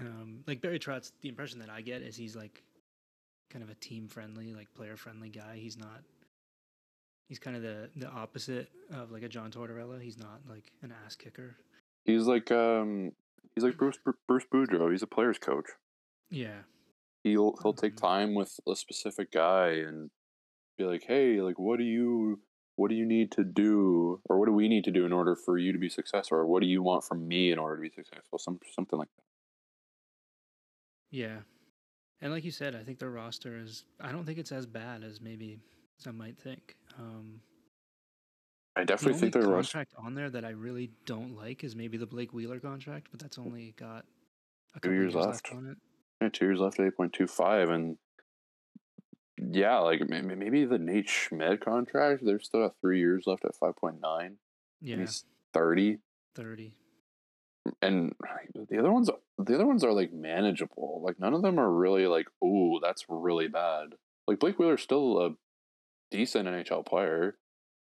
[0.00, 2.62] Um, like Barry Trotz, the impression that I get is he's like
[3.50, 5.56] kind of a team friendly, like player friendly guy.
[5.56, 6.02] He's not.
[7.28, 10.00] He's kind of the the opposite of like a John Tortorella.
[10.00, 11.56] He's not like an ass kicker.
[12.04, 13.12] He's like um,
[13.54, 13.98] he's like Bruce
[14.28, 14.90] Bruce Boudreau.
[14.90, 15.66] He's a player's coach.
[16.30, 16.58] Yeah,
[17.24, 18.00] He'll he'll take Mhm.
[18.00, 20.10] time with a specific guy and
[20.76, 22.40] be like, hey, like what do you
[22.76, 25.34] what do you need to do, or what do we need to do in order
[25.34, 27.82] for you to be successful, or what do you want from me in order to
[27.82, 28.38] be successful?
[28.38, 29.22] Some something like that.
[31.10, 31.36] yeah,
[32.20, 33.84] and like you said, I think their roster is.
[34.00, 35.58] I don't think it's as bad as maybe
[35.98, 36.76] some might think.
[36.98, 37.40] Um,
[38.76, 39.72] I definitely only think rust.
[39.72, 43.20] contract on there that I really don't like is maybe the Blake Wheeler contract, but
[43.20, 44.04] that's only got
[44.74, 45.26] a Two years years, left.
[45.50, 45.52] left.
[45.54, 45.78] on it.
[46.20, 47.96] Yeah, two years left at eight point two five, and
[49.50, 52.24] yeah, like may- may- maybe the Nate Schmidt contract.
[52.24, 54.36] There's still got three years left at five point nine.
[54.80, 55.98] Yeah, He's thirty,
[56.34, 56.74] thirty.
[57.82, 58.14] and
[58.68, 61.00] the other ones, the other ones are like manageable.
[61.04, 63.94] Like none of them are really like, oh, that's really bad.
[64.26, 65.30] Like Blake Wheeler's still a
[66.10, 67.36] decent NHL player.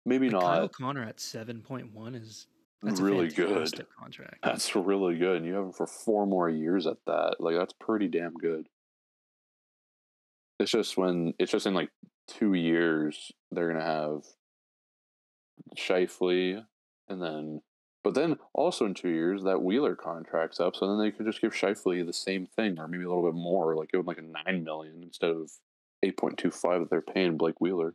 [0.05, 2.47] Maybe Like Kyle not Connor at seven point one is
[2.81, 3.69] that's really good.
[3.99, 4.37] contract.
[4.43, 5.37] That's really good.
[5.37, 7.35] And you have him for four more years at that.
[7.39, 8.67] Like that's pretty damn good.
[10.59, 11.89] It's just when it's just in like
[12.27, 14.23] two years they're gonna have
[15.77, 16.65] Scheifele
[17.07, 17.61] and then
[18.03, 21.41] but then also in two years that Wheeler contract's up, so then they could just
[21.41, 24.17] give Scheifele the same thing or maybe a little bit more, like give him like
[24.19, 25.51] a nine million instead of
[26.01, 27.93] eight point two five that they're paying Blake Wheeler.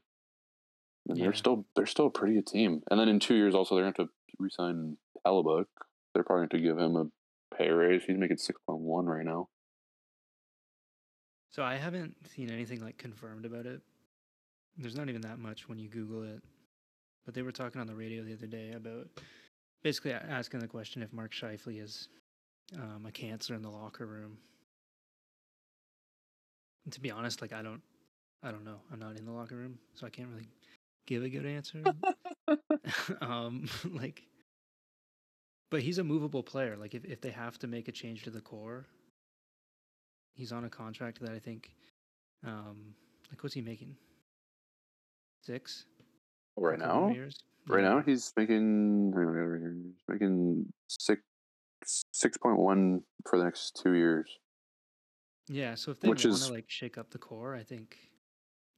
[1.09, 1.25] And Yeah.
[1.25, 2.83] they're still they're still a pretty good team.
[2.91, 5.67] And then in two years also they're gonna have to resign Hellebuyck.
[6.12, 8.05] They're probably going to give him a pay raise.
[8.05, 9.49] He's making six point one right now.
[11.55, 13.81] So I haven't seen anything like confirmed about it.
[14.77, 16.43] There's not even that much when you Google it.
[17.25, 19.07] But they were talking on the radio the other day about
[19.85, 22.09] basically asking the question if Mark Scheifele is
[22.75, 24.37] um, a cancer in the locker room.
[26.83, 27.83] And to be honest, like I don't,
[28.43, 28.81] I don't know.
[28.93, 30.49] I'm not in the locker room, so I can't really
[31.07, 31.85] give a good answer.
[33.21, 34.25] um, like,
[35.71, 36.77] but he's a movable player.
[36.77, 38.87] Like if if they have to make a change to the core,
[40.35, 41.70] he's on a contract that I think,
[42.47, 42.95] um,
[43.30, 43.97] like what's he making?
[45.43, 45.87] Six
[46.57, 47.37] right now, years?
[47.68, 49.74] right now he's making hang on, over here.
[49.82, 51.22] He's making six
[52.12, 54.39] six point one for the next two years.
[55.49, 57.97] Yeah, so if they want to like shake up the core, I think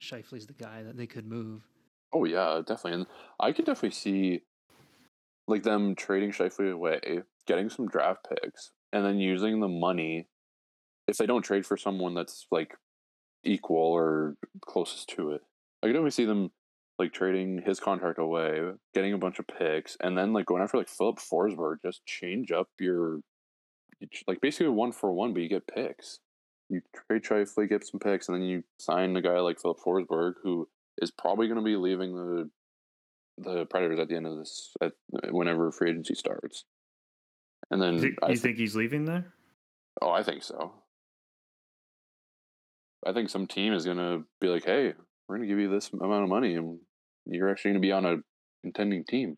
[0.02, 1.62] Scheifele's the guy that they could move.
[2.12, 3.00] Oh yeah, definitely.
[3.00, 3.07] And
[3.38, 4.40] I could definitely see
[5.46, 7.00] like them trading Scheifele away,
[7.46, 10.26] getting some draft picks, and then using the money
[11.09, 12.74] if they don't trade for someone that's like
[13.44, 15.42] equal or closest to it.
[15.82, 16.50] I could definitely see them
[16.98, 18.61] like trading his contract away,
[18.94, 22.50] getting a bunch of picks, and then like going after like Filip Forsberg, just change
[22.50, 23.20] up your
[24.26, 26.18] like basically one for one, but you get picks.
[26.68, 30.34] You trade Scheifele, get some picks, and then you sign a guy like Filip Forsberg,
[30.42, 30.68] who
[31.00, 32.50] is probably going to be leaving the
[33.38, 34.92] the Predators at the end of this, at
[35.30, 36.64] whenever free agency starts.
[37.70, 39.34] And then You, I you think he's leaving there?
[40.00, 40.72] oh, I think so.
[43.07, 44.94] I think some team is going to be like, "Hey,
[45.28, 46.78] we're going to give you this amount of money, and
[47.26, 48.16] you're actually going to be on a
[48.62, 49.36] contending team."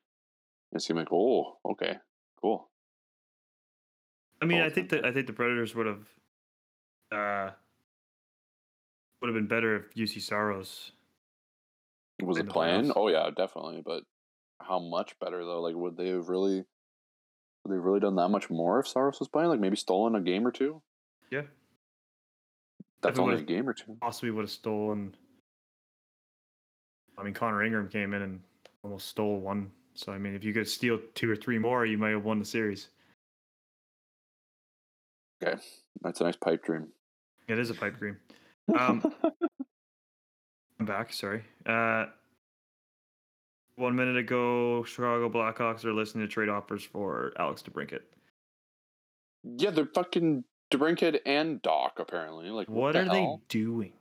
[0.72, 1.96] And going like, "Oh, okay,
[2.40, 2.70] cool."
[4.40, 6.06] I mean, I think that I think the Predators would have
[7.10, 7.50] uh
[9.20, 10.92] would have been better if Juuse Saros.
[12.22, 12.92] Was the plan?
[12.94, 13.82] Oh yeah, definitely.
[13.84, 14.02] But
[14.60, 15.60] how much better though?
[15.60, 16.64] Like, would they have really?
[17.64, 19.50] Would they have really done that much more if Saros was playing?
[19.50, 20.82] Like maybe stolen a game or two.
[21.30, 21.42] Yeah,
[23.00, 23.96] That's only a game or two.
[24.00, 25.14] possibly would have stolen.
[27.16, 28.40] I mean, Connor Ingram came in and
[28.82, 29.70] almost stole one.
[29.94, 32.38] So I mean, if you could steal two or three more, you might have won
[32.38, 32.88] the series.
[35.42, 35.60] Okay,
[36.02, 36.88] that's a nice pipe dream.
[37.48, 38.16] It is a pipe dream.
[38.78, 39.02] Um,
[40.78, 41.10] I'm back.
[41.10, 41.42] Sorry.
[41.64, 42.04] Uh,
[43.76, 48.00] one minute ago, Chicago Blackhawks are listening to trade offers for Alex DeBrincat.
[49.56, 52.50] yeah, they're fucking DeBrincat and Dach apparently.
[52.50, 53.92] Like, What, the are they doing?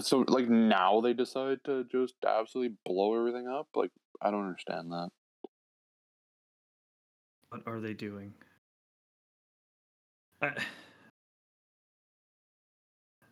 [0.00, 3.68] So like now they decide to just absolutely blow everything up.
[3.74, 5.08] Like I don't understand that.
[7.48, 8.34] What are they doing?
[10.42, 10.52] I,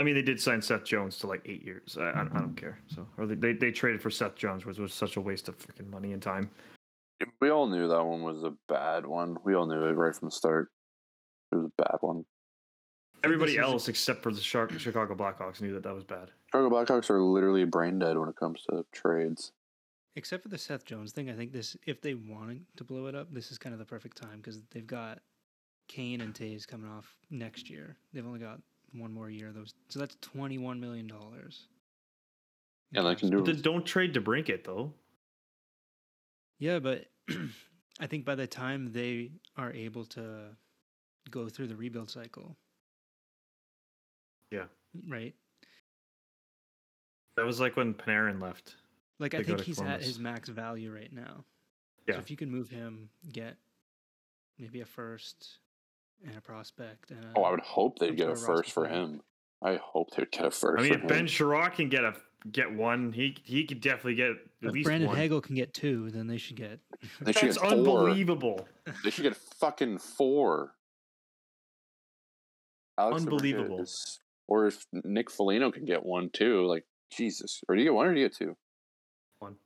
[0.01, 1.99] I mean, they did sign Seth Jones to like eight years.
[2.01, 2.78] I, I, I don't care.
[2.86, 5.59] So, or they, they they traded for Seth Jones, which was such a waste of
[5.59, 6.51] freaking money and time.
[7.40, 9.36] We all knew that one was a bad one.
[9.44, 10.70] We all knew it right from the start.
[11.51, 12.24] It was a bad one.
[13.25, 16.31] Everybody this is- else except for the Shark, Chicago Blackhawks knew that that was bad.
[16.47, 19.53] Chicago Blackhawks are literally brain dead when it comes to trades.
[20.16, 23.14] Except for the Seth Jones thing, I think this if they wanted to blow it
[23.14, 25.21] up, this is kind of the perfect time because they've got
[25.89, 27.97] Kane and Toews coming off next year.
[28.12, 28.61] They've only got
[28.93, 29.49] one more year.
[29.49, 31.69] of Those so that's twenty one million dollars.
[32.91, 34.93] Yeah, they can do But then don't trade DeBrincat though.
[36.59, 37.07] Yeah, but
[38.01, 40.57] I think by the time they are able to
[41.31, 42.57] go through the rebuild cycle,
[44.51, 44.64] Yeah.
[45.09, 45.34] right?
[47.36, 48.76] That was like when Panarin left.
[49.18, 51.44] Like I think to he's at his max value right now.
[52.07, 52.14] Yeah.
[52.14, 53.57] So if you can move him, get
[54.59, 55.59] maybe a first
[56.24, 57.11] and a prospect.
[57.11, 59.20] And Oh, a- I would hope they'd get a sort of first for him.
[59.62, 60.78] I hope they'd get a first.
[60.78, 61.26] I mean, for if Ben him.
[61.26, 62.14] Chiarot can get a
[62.51, 65.16] get one, he he could definitely get at If least Brandon one.
[65.16, 66.78] Hagel can get two, then they should get.
[67.20, 67.72] they should That's get four.
[67.72, 68.68] unbelievable.
[69.05, 70.74] They should get fucking four.
[72.99, 73.80] Alex Unbelievable.
[73.82, 74.18] is-
[74.49, 77.61] or if Nick Foligno can get one too, like Jesus.
[77.68, 78.57] Or do you get one or do you get two?
[79.38, 79.57] One.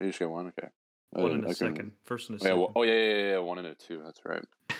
[0.00, 0.68] You just get one, okay.
[1.10, 1.92] One in a I can- second.
[2.04, 2.60] First and a Oh, yeah, second.
[2.60, 4.02] well, oh yeah, yeah, yeah, yeah, one and a two.
[4.04, 4.44] That's right.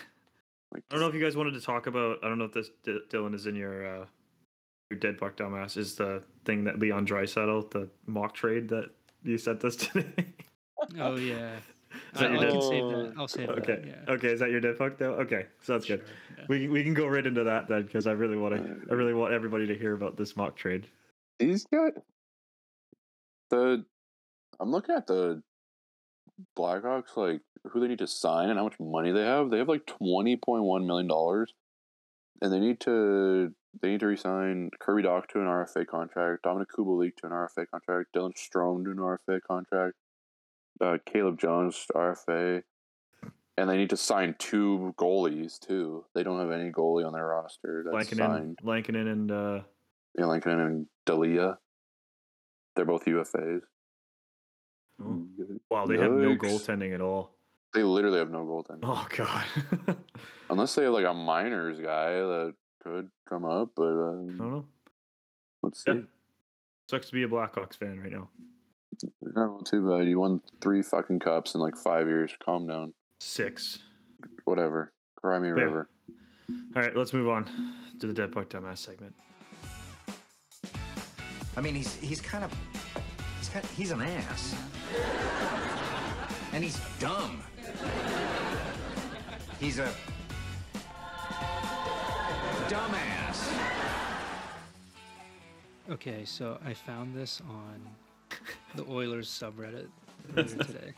[0.73, 2.17] Like, I don't know if you guys wanted to talk about.
[2.21, 4.05] I don't know if this D- Dylan is in your uh,
[4.89, 5.77] your dead buck dumbass.
[5.77, 8.89] Is the thing that Leon Draisaitl, the mock trade that
[9.23, 10.25] you sent us today?
[10.99, 11.51] Oh yeah,
[12.13, 12.51] Is that I, your I dead?
[12.51, 13.13] can save that.
[13.17, 13.59] I'll save it.
[13.59, 13.75] Okay.
[13.75, 13.85] that.
[13.85, 14.13] Yeah.
[14.13, 14.27] Okay.
[14.29, 15.13] Is that your dead fuck though?
[15.13, 15.45] Okay.
[15.61, 16.03] So that's good.
[16.37, 16.45] Yeah.
[16.49, 18.81] We we can go right into that then because I really want to.
[18.89, 20.87] I really want everybody to hear about this mock trade.
[21.39, 21.93] He's got
[23.49, 23.85] the.
[24.59, 25.41] I'm looking at the
[26.57, 27.41] Blackhawks, like
[27.71, 29.49] who they need to sign and how much money they have.
[29.49, 31.53] They have like twenty point one million dollars,
[32.41, 36.67] and they need to they need to resign Kirby Dach to an RFA contract, Dominik
[36.77, 39.95] Kubalik to an RFA contract, Dylan Strome to an RFA contract,
[40.81, 42.63] uh, Caleb Jones RFA,
[43.57, 46.05] and they need to sign two goalies too.
[46.13, 48.59] They don't have any goalie on their roster that's Lankinen, signed.
[48.63, 49.59] Lankinen, and uh,
[50.17, 51.57] Yeah, Lincoln and Delia.
[52.75, 53.61] They're both UFAs.
[55.01, 55.27] oh,
[55.69, 57.31] wow, they have no goaltending at all.
[57.73, 58.79] They literally have no goaltending.
[58.83, 59.97] Oh god.
[60.49, 62.53] Unless they have like a minors guy that
[62.83, 64.65] could come up, but I um, don't know.
[65.63, 65.91] let's see.
[65.91, 66.01] Yeah.
[66.89, 68.29] Sucks to be a Blackhawks fan right now.
[69.21, 70.07] Not too bad.
[70.07, 72.31] You won three fucking cups in like five years.
[72.43, 72.93] Calm down.
[73.19, 73.79] Six.
[74.45, 74.91] Whatever.
[75.15, 75.89] Cry me a river.
[76.75, 77.49] All right, let's move on
[77.99, 79.15] to the dead buck dumbass segment.
[81.57, 82.53] I mean, he's he's kind of
[83.39, 84.55] he's kind he's an ass,
[86.53, 87.41] and he's dumb.
[89.59, 89.89] He's a
[92.67, 93.51] dumbass.
[95.89, 97.81] Okay, so I found this on
[98.77, 99.87] the Oilers subreddit
[100.35, 100.93] earlier today.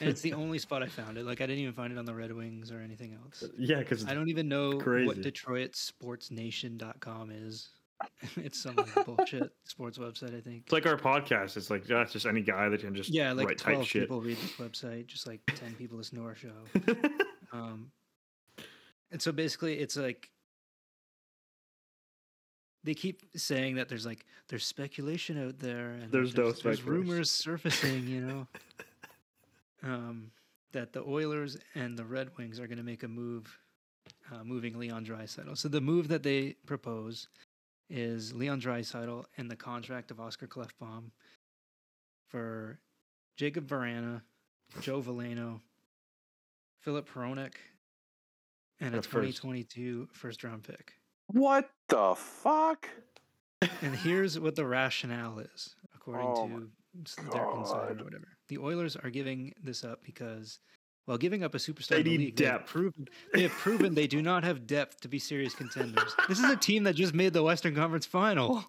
[0.00, 1.24] And it's the only spot I found it.
[1.26, 3.44] Like I didn't even find it on the Red Wings or anything else.
[3.58, 5.06] Yeah, because I don't even know Crazy.
[5.06, 7.68] what DetroitSportsNation.com is.
[8.36, 10.62] it's some like bullshit sports website, I think.
[10.64, 11.56] it's like our podcast.
[11.56, 14.36] It's like yeah, just any guy that can just Yeah, like write twelve people read
[14.36, 16.52] this website, just like ten people listen to our show.
[17.52, 17.90] Um,
[19.10, 20.30] and so basically, it's like
[22.88, 26.82] they keep saying that there's like there's speculation out there, and There's no there's, there's
[26.82, 28.46] rumors surfacing, you know,
[29.82, 30.30] um,
[30.72, 33.58] that the Oilers and the Red Wings are going to make a move,
[34.32, 35.58] uh, moving Leon Draisaitl.
[35.58, 37.28] So the move that they propose
[37.90, 41.10] is Leon Draisaitl and the contract of Oscar Klefbom
[42.26, 42.78] for
[43.38, 44.22] Jakub Vrana,
[44.80, 45.60] Joe Veleno,
[46.80, 47.52] Filip Hronek,
[48.80, 49.42] and a A first.
[49.42, 50.94] 2022 first round pick.
[51.28, 52.88] What the fuck?
[53.82, 56.68] And here's what the rationale is, according Oh to
[57.04, 58.28] s- their insider or whatever.
[58.48, 60.58] The Oilers are giving this up because,
[61.06, 62.70] well, giving up a superstar They in the need league, they have depth.
[62.70, 66.14] proven they have proven they do not have depth to be serious contenders.
[66.28, 68.64] This is a team that just made the Western Conference Final.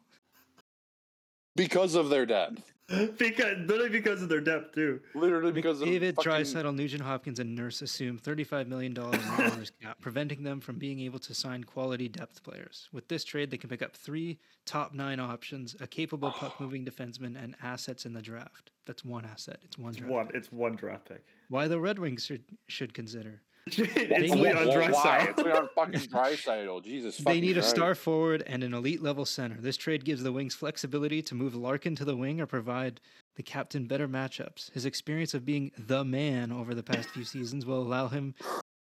[1.60, 2.72] Because of their depth.
[3.18, 5.00] because literally because of their depth too.
[5.14, 6.32] Literally because David, of fucking...
[6.32, 11.02] Draisaitl, Nugent Hopkins, and Nurse assume $35 million in the cap, preventing them from being
[11.02, 12.88] able to sign quality depth players.
[12.94, 17.36] With this trade, they can pick up three top nine options, a capable puck-moving defenseman,
[17.42, 18.72] and assets in the draft.
[18.88, 19.60] That's one asset.
[19.66, 20.12] It's one It's draft.
[20.12, 20.28] one.
[20.34, 21.24] It's one draft pick.
[21.50, 23.42] Why the Red Wings should should consider?
[23.78, 25.20] It's need- Leon Well, why?
[25.26, 25.30] Draisaitl.
[25.30, 26.68] It's Leon fucking Draisaitl.
[26.68, 29.58] Oh, Jesus They fucking need a star forward and an elite level center.
[29.60, 33.00] This trade gives the Wings flexibility to move Larkin to the wing or provide
[33.36, 34.72] the captain better matchups.
[34.74, 38.36] His experience of being the man over the past few seasons will allow him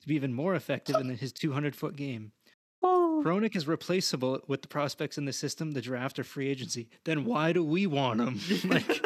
[0.01, 2.33] to be even more effective in his 200 foot game.
[2.83, 3.23] Oh.
[3.25, 6.89] Hronek is replaceable with the prospects in the system, the draft, or free agency.
[7.05, 8.41] Then why do we want him?
[8.71, 9.05] like,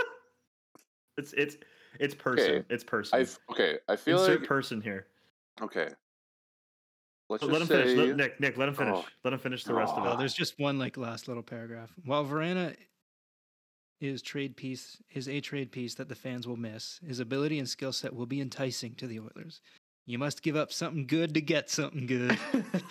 [1.16, 1.56] It's it's
[2.00, 2.50] it's person.
[2.50, 3.18] Okay, It's person.
[3.20, 3.78] I've okay.
[3.88, 5.06] I feel Insert like person here.
[5.62, 5.88] Okay.
[7.30, 8.09] Let's But just let him say finish.
[8.09, 8.94] Let, Nick, Nick, let him finish.
[8.96, 9.05] Oh.
[9.24, 10.12] Let him finish the rest of Oh.
[10.12, 10.18] it.
[10.18, 11.90] there's just one like last little paragraph.
[12.05, 12.76] While Vrana
[14.00, 17.00] is trade piece is a trade piece that the fans will miss.
[17.07, 19.61] His ability and skill set will be enticing to the Oilers.
[20.07, 22.38] You must give up something good to get something good.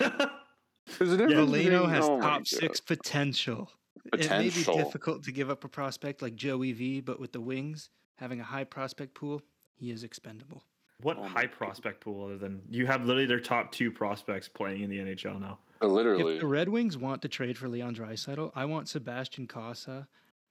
[0.97, 3.69] There's Veleno between- has oh top six potential.
[4.13, 7.39] It may be difficult to give up a prospect like Joey V, but with the
[7.41, 9.41] Wings having a high prospect pool,
[9.75, 10.63] he is expendable.
[11.03, 11.51] What Oh my high God.
[11.51, 15.39] prospect pool other than you have literally their top two prospects playing in the NHL
[15.39, 15.59] now?
[15.81, 16.35] Uh, Literally.
[16.35, 20.07] If the Red Wings want to trade for Leon Draisaitl, I want Sebastian Cossa,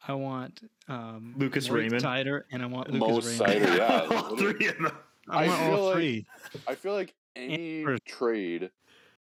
[0.07, 2.05] I want um, Lucas Moritz Raymond.
[2.05, 3.65] Seider, and I want Mo Lucas Raymond.
[3.67, 4.93] Seider, yeah, all three of them.
[5.29, 6.27] I I want feel all like- three.
[6.67, 8.71] I feel like any trade.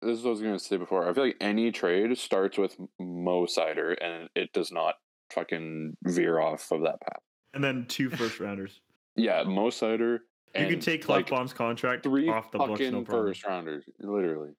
[0.00, 1.08] This is what I was gonna say before.
[1.08, 4.94] I feel like any trade starts with Mo Seider, and it does not
[5.30, 7.22] fucking veer off of that path.
[7.54, 8.80] And then two first rounders.
[9.16, 10.20] Yeah, Mo Seider.
[10.54, 13.28] You and could take like Klefbom's contract three off the books, fucking no problem.
[13.28, 14.50] first rounders, literally.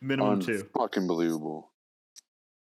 [0.00, 0.66] Minimum two.
[0.76, 1.72] Fucking believable.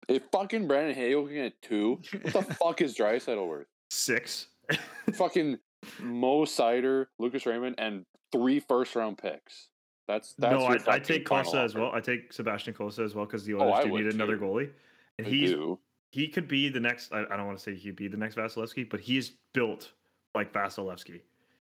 [0.08, 3.68] If fucking Brandon Hagel can get two, what the fuck is Draisaitl worth?
[3.92, 4.48] Six.
[5.14, 5.60] fucking
[6.02, 9.70] Mo Seider, Lucas Raymond, and three first round picks.
[10.08, 11.92] That's that's no, I, I take Costa as well.
[11.94, 14.72] I take Sebastian Costa as well because the Oh, Oilers I do need another goalie,
[15.20, 15.80] and I he's do.
[16.12, 17.14] he could be the next.
[17.14, 19.34] I, I don't want to say he could be the next Vasilevskiy, but he is
[19.54, 19.92] built
[20.34, 21.22] like Vasilevskiy.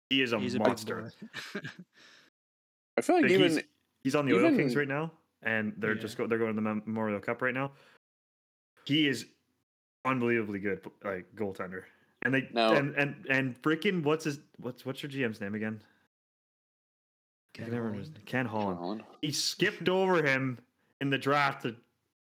[0.09, 1.09] He is a He's monster.
[1.53, 1.69] big boy.
[2.97, 3.61] I feel like Like, even he's,
[4.03, 6.01] he's on the Oil Kings right now, and they're Yeah.
[6.01, 7.71] just go, they're going to the Memorial Cup right now.
[8.85, 9.25] He is
[10.05, 11.83] unbelievably good, like goaltender.
[12.23, 15.81] And they Now- and and and freaking what's his what's what's your GM's name again?
[17.55, 18.25] I Ken can never remember Holland.
[18.25, 18.79] Ken Holland.
[18.79, 19.03] Holland.
[19.21, 20.57] He skipped over him
[21.01, 21.75] in the draft to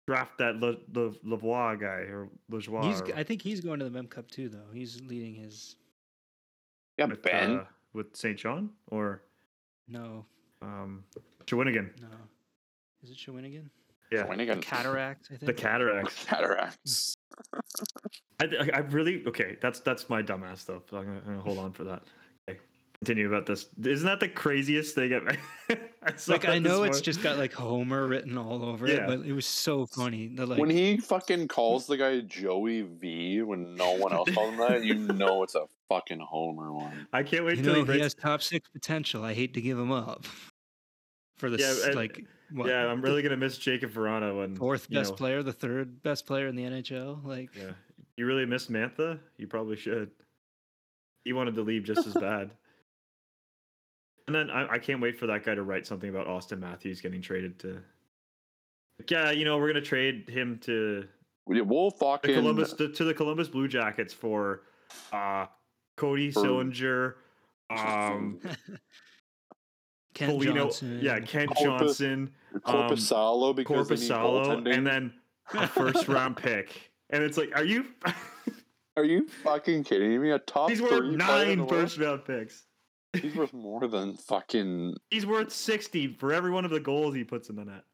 [0.07, 3.09] draft that Le, Le, Lavoie guy or Lajoie.
[3.11, 4.70] Or I think he's going to the Mem Cup too, though.
[4.72, 5.76] He's leading his
[6.99, 7.51] Yeah, with, Ben.
[7.61, 8.38] uh, with St.
[8.38, 9.22] John or
[9.88, 10.24] no,
[10.61, 11.05] um,
[11.47, 11.90] Shawinigan.
[12.01, 12.09] no.
[13.03, 13.64] Is it Shawinigan?
[14.11, 14.61] Yeah, Swinigan.
[14.62, 15.47] Cataract, I think.
[15.47, 16.24] the Cataracts.
[16.26, 17.14] Cataracts.
[18.40, 19.57] I, I, I really okay.
[19.61, 20.82] That's that's my dumbass stuff.
[20.90, 22.03] So I'm gonna, I'm gonna hold on for that.
[22.49, 22.59] Okay,
[22.99, 23.66] continue about this.
[23.82, 25.14] Isn't that the craziest thing?
[25.14, 25.38] I've,
[26.03, 29.05] I Like I know it's just got like Homer written all over Yeah.
[29.05, 30.28] it, but it was so funny.
[30.28, 34.51] The like when he fucking calls the guy Joey V when no one else calls
[34.51, 37.07] him that, you know it's a fucking homer one.
[37.12, 39.24] I can't wait you till know he he has top six potential.
[39.24, 40.24] I hate to give him up
[41.36, 44.57] for the Yeah, s and- like what, yeah, I'm really gonna miss Jakub Vrana when
[44.57, 47.24] fourth best know, player, the third best player in the NHL.
[47.24, 47.72] Like Yeah,
[48.16, 49.18] you really miss Mantha.
[49.38, 50.11] You probably should.
[51.24, 52.51] He wanted to leave just as bad.
[54.26, 57.01] And then I, I can't wait for that guy to write something about Auston Matthews
[57.01, 57.82] getting traded to.
[58.99, 61.07] Like, yeah, you know we're gonna trade him to
[61.47, 64.62] We- We'll The fucking Columbus to, to the Columbus Blue Jackets for
[65.12, 65.47] uh,
[65.97, 67.14] Cody Sillinger,
[67.70, 68.38] um,
[70.14, 71.01] Ken Polino, Johnson.
[71.03, 72.30] yeah, Kent Corpus- Johnson,
[72.66, 75.12] Korpisalo because Korpisalo, and then
[75.55, 76.90] a first round pick.
[77.11, 77.86] And it's like, are you?
[78.95, 80.32] Are you fucking kidding me?
[80.32, 81.70] A top He's three worth player in the nine world?
[81.70, 82.66] first round picks.
[83.14, 84.95] He's worth more than fucking.
[85.11, 87.84] He's worth sixty for every one of the goals he puts in the net.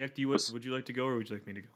[0.00, 1.60] Nick, do you would, would you like to go or would you like me to
[1.60, 1.68] go?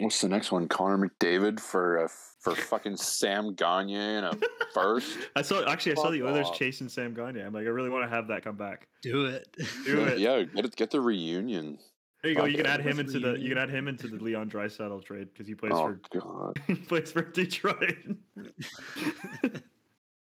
[0.00, 0.68] What's the next one?
[0.68, 2.08] Connor McDavid for uh,
[2.40, 4.38] for fucking Sam Gagne and a
[4.74, 5.18] first.
[5.34, 6.56] I saw actually I saw Fuck the Oilers off.
[6.58, 7.40] chasing Sam Gagne.
[7.40, 8.86] I'm like, I really want to have that come back.
[9.02, 9.48] Do it.
[9.84, 10.18] Do it.
[10.18, 11.78] Yeah, get it, get the reunion.
[12.22, 12.42] There you go.
[12.42, 12.68] Fuck You can it.
[12.70, 15.46] add him Let's into the you can add him into the Leon Draisaitl trade because
[15.48, 16.60] he plays Oh for god.
[16.68, 17.96] he plays for Detroit.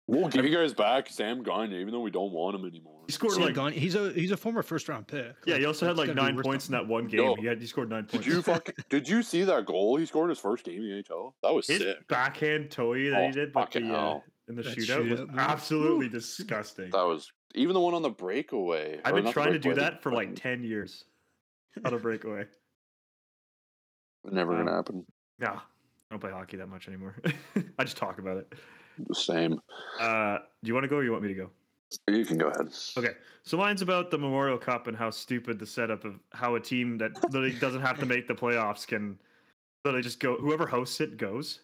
[0.09, 3.01] We'll give you guys back Sam Gagne, even though we don't want him anymore.
[3.05, 5.35] he scored Sam like Gagne- he's a he's a former first round pick.
[5.45, 5.57] yeah.
[5.57, 7.19] He also had like nine points in that one game.
[7.19, 8.25] Yo, he had he scored nine points.
[8.25, 8.69] Did you fuck?
[8.89, 11.33] Did you see that goal he scored his first game in the NHL?
[11.43, 12.07] That was His sick.
[12.07, 14.23] backhand toey that Oh, he did, but fucking the, uh, hell.
[14.47, 15.37] in the That shootout was shootout move.
[15.37, 16.89] absolutely disgusting.
[16.89, 18.99] That was even the one on the breakaway.
[19.05, 21.03] I've been trying to do that for like ten years.
[21.85, 22.45] On a breakaway.
[24.25, 25.05] Never gonna um, happen.
[25.39, 25.59] No, I
[26.09, 27.15] don't play hockey that much anymore.
[27.79, 28.53] I just talk about it.
[29.07, 29.61] The same.
[29.99, 31.49] Uh, do you want to go or you want me to go?
[32.07, 32.67] You can go ahead.
[32.97, 36.59] Okay, so mine's about the Memorial Cup and how stupid the setup of how a
[36.59, 39.17] team that literally doesn't have to make the playoffs can
[39.83, 40.35] literally just go.
[40.37, 41.61] Whoever hosts it goes.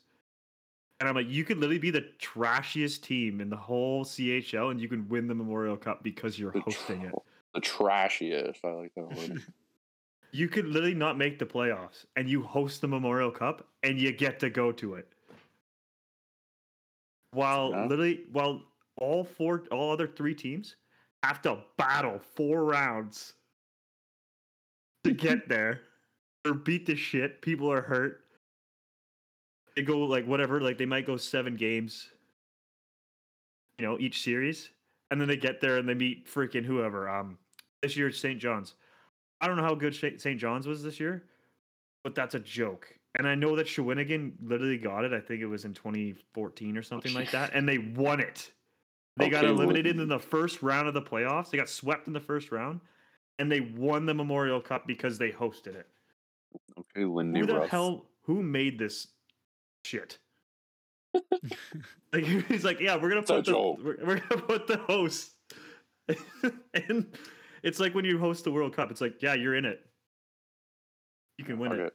[0.99, 4.79] And I'm like, you could literally be the trashiest team in the whole CHL, and
[4.79, 7.13] you can win the Memorial Cup because you're The, hosting it.
[7.53, 8.59] the trashiest.
[8.63, 9.43] I like that word.
[10.31, 14.11] You could literally not make the playoffs, and you host the Memorial Cup, and you
[14.11, 15.07] get to go to it.
[17.35, 17.85] While Yeah.
[17.85, 18.63] literally, while
[18.95, 20.77] all four, all other three teams
[21.23, 23.33] have to battle four rounds
[25.03, 25.81] to get there,
[26.45, 27.41] or beat the shit.
[27.41, 28.21] People are hurt.
[29.75, 32.09] They go like whatever, like they might go seven games,
[33.77, 34.69] you know, each series,
[35.11, 37.09] and then they get there and they meet freaking whoever.
[37.09, 37.37] Um,
[37.81, 38.39] this year it's St.
[38.39, 38.75] John's.
[39.41, 40.39] I don't know how good St.
[40.39, 41.25] John's was this year,
[42.05, 42.97] but that's a joke.
[43.17, 45.13] And I know that Shawinigan literally got it.
[45.13, 48.51] I think it was in 2014 or something like that, and they won it.
[49.17, 51.49] They got Okay, well- eliminated in the first round of the playoffs.
[51.49, 52.81] They got swept in the first round,
[53.39, 55.87] and they won the Memorial Cup because they hosted it.
[56.77, 57.69] Okay, Lindy Who the Ruff.
[57.69, 58.05] hell?
[58.23, 59.07] Who made this
[59.85, 60.17] shit?
[61.13, 65.31] like he's like, yeah, we're gonna put the we're, we're gonna put the host,
[66.73, 67.05] and
[67.63, 68.91] it's like when you host the World Cup.
[68.91, 69.79] It's like, yeah, you're in it.
[71.37, 71.79] You can win it.
[71.79, 71.93] it.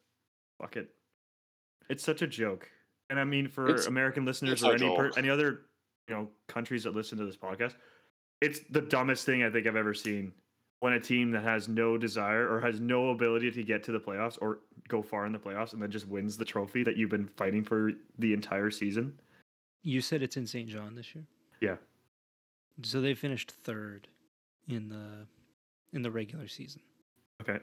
[0.59, 0.89] Fuck it.
[1.91, 2.71] It's such a joke.
[3.11, 5.63] And I mean, for It's- American listeners or any per, any other
[6.09, 7.75] you know countries that listen to this podcast,
[8.41, 10.33] it's the dumbest thing I think I've ever seen.
[10.79, 14.01] When a team that has no desire or has no ability to get to the
[14.01, 17.11] playoffs or go far in the playoffs and then just wins the trophy that you've
[17.11, 19.21] been fighting for the entire season.
[19.83, 20.67] You said it's in St.
[20.71, 21.25] John this year.
[21.61, 21.77] Yeah.
[22.83, 24.09] So they finished third
[24.69, 25.27] in the
[25.93, 26.81] in the regular season.
[27.43, 27.59] Okay.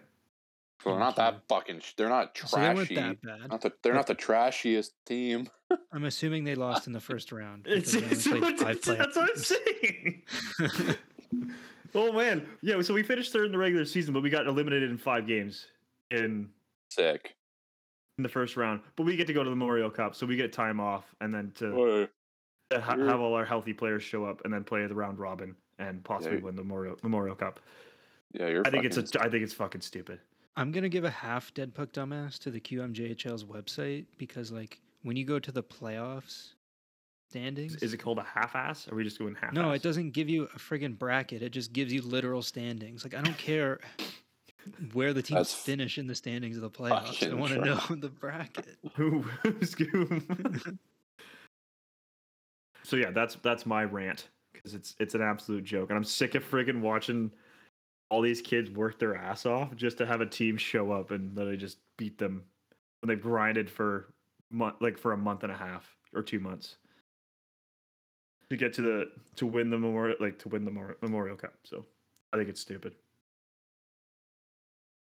[0.83, 1.79] So they're not that fucking.
[1.79, 2.95] Sh- they're not So they weren't trashy.
[2.95, 3.49] that bad.
[3.49, 5.47] Not the, they're not the trashiest team.
[5.91, 7.65] I'm assuming they lost in the first round.
[7.67, 10.23] It's, because it's, played it's- five that's what I'm saying.
[11.95, 12.79] oh man, yeah.
[12.81, 15.65] So we finished third in the regular season, but we got eliminated in five games
[16.11, 16.49] in
[16.91, 17.35] Sick.
[18.17, 18.81] in the first round.
[18.95, 21.33] But we get to go to the Memorial Cup, so we get time off, and
[21.33, 22.07] then to
[22.69, 25.17] Hey, uh, ha- have all our healthy players show up, and then play the round
[25.19, 26.43] robin and possibly Yeah.
[26.43, 27.59] win the Memorial Memorial Cup.
[28.33, 28.67] Yeah, you're.
[28.67, 30.19] I think it's fucking- a I think it's fucking stupid.
[30.57, 35.15] I'm gonna give a half dead puck dumbass to the QMJHL's website because like when
[35.15, 36.49] you go to the playoffs
[37.29, 38.87] standings, Is it called a half ass?
[38.91, 39.53] Are we just going half?
[39.53, 41.43] no, it doesn't give you a friggin' bracket.
[41.43, 43.03] It just gives you literal standings.
[43.03, 43.79] Like I don't care
[44.93, 47.29] where the teams That's finish in the standings of the playoffs.
[47.29, 48.77] I want to know the bracket.
[48.95, 49.21] Who?
[49.43, 50.21] who's who?
[52.83, 56.33] so yeah, that's that's my rant because it's it's an absolute joke, and I'm sick
[56.33, 57.31] of friggin' watching
[58.09, 61.35] all these kids work their ass off just to have a team show up and
[61.35, 62.43] literally just beat them
[63.01, 64.13] when they've grinded for
[64.49, 66.77] month like for a month and a half or two months
[68.49, 71.53] to get to the to win the memorial like to win the Memor- Memorial Cup.
[71.63, 71.85] So
[72.31, 72.93] I think it's stupid.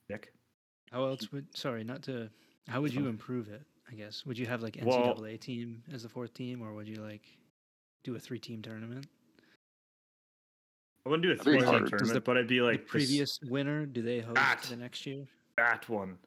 [0.09, 0.33] Nick.
[0.91, 1.57] How else would?
[1.57, 2.31] Sorry, not to.
[2.69, 3.11] How would you oh.
[3.11, 3.63] improve it?
[3.91, 6.89] I guess would you have like Well- NCAA team as the fourth team, or would
[6.89, 7.23] you like
[8.03, 9.07] do a three-team tournament?
[11.07, 12.91] I wouldn't do a three team tournament, Does the- but I'd be like the this-
[12.91, 14.63] previous winner, do they host That.
[14.69, 15.27] the next year?
[15.57, 16.19] that one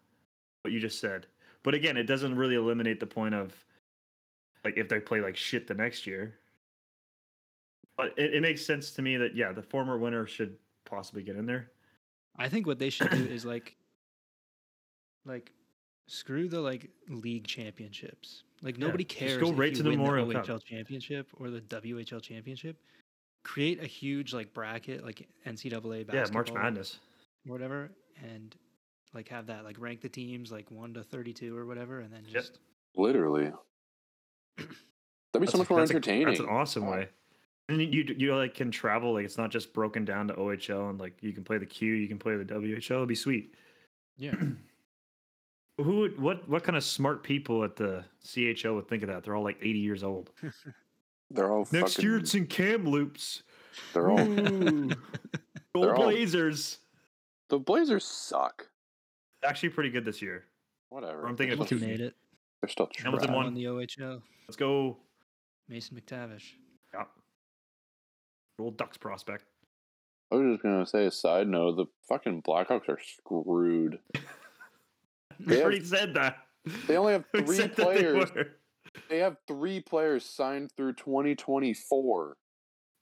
[0.62, 1.28] what you just said
[1.64, 3.54] but again it doesn't really eliminate the point of
[4.64, 6.40] like if they play like shit the next year
[7.98, 10.56] but it, it makes sense to me that yeah the former winner should
[10.86, 11.70] possibly get in there
[12.38, 13.76] I think what they should do is like,
[15.26, 15.52] like,
[16.06, 18.44] screw the like league championships.
[18.62, 19.38] Like nobody just cares.
[19.42, 20.64] go if right you to the win Memorial the Cup.
[20.64, 22.78] Championship or the WHL championship.
[23.44, 27.00] Create a huge like bracket, like NCAA basketball, Yeah, March Madness.
[27.48, 27.90] or whatever,
[28.24, 28.56] and
[29.14, 32.24] like have that like rank the teams like one to thirty-two or whatever, and then
[32.26, 32.34] Yep.
[32.34, 32.60] just
[32.96, 33.52] Literally.
[34.58, 34.70] That'd
[35.34, 36.28] be That's so a- much more that's a- entertaining.
[36.28, 36.92] that's an awesome oh.
[36.92, 37.10] way.
[37.70, 40.90] And you you you, like can travel like it's not just broken down to OHL
[40.90, 42.96] and like you can play the Q, you can play the WHL.
[42.98, 43.54] It'd be sweet.
[44.18, 44.34] yeah.
[45.78, 49.24] Who would what what kind of smart people at the CHL would think of that?
[49.24, 50.32] They're all like 80 years old.
[51.32, 53.44] They're all Next fucking, year it's in Kamloops.
[53.94, 54.90] they're all Ooh.
[55.76, 56.80] Go They're all- Blazers.
[57.50, 58.68] the Blazers suck.
[59.44, 60.46] Actually pretty good this year.
[60.90, 61.28] Whatever.
[61.28, 62.16] I'm thinking they're of still, Hamilton made it.
[62.62, 63.36] they're still Hamilton trash.
[63.36, 63.46] won.
[63.46, 64.22] Won the OHL.
[64.48, 64.98] Let's go.
[65.70, 66.44] Mason McTavish.
[66.94, 67.04] Yeah.
[68.60, 69.44] Old Ducks prospect.
[70.32, 74.00] I was just gonna say a side note: the fucking Blackhawks are screwed.
[75.40, 76.38] We They already have- said that.
[76.88, 78.30] They only have We three said that they players.
[78.98, 79.04] Were.
[79.10, 82.38] They have three players signed through 2024.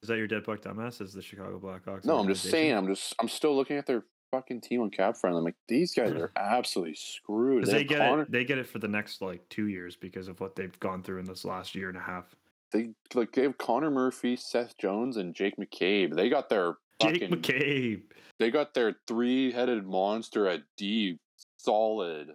[0.04, 1.02] Is that your dead buck dumbass?
[1.02, 2.06] Is the Chicago Blackhawks?
[2.06, 2.76] No, I'm just saying.
[2.76, 3.16] I'm just.
[3.20, 5.40] I'm still looking at their fucking team on Cap Friendly.
[5.40, 7.66] I'm like, these guys are absolutely screwed.
[7.66, 8.32] they have get Connor- it.
[8.32, 11.20] They get it for the next like two years because of what they've gone through
[11.20, 12.36] in this last year and a half.
[12.72, 16.16] They like they have Connor Murphy, Seth Jones, and Jake McCabe.
[16.16, 17.30] They got their Jake fucking.
[17.42, 18.02] McCabe.
[18.38, 21.18] They got their three-headed monster at D
[21.58, 22.32] solid.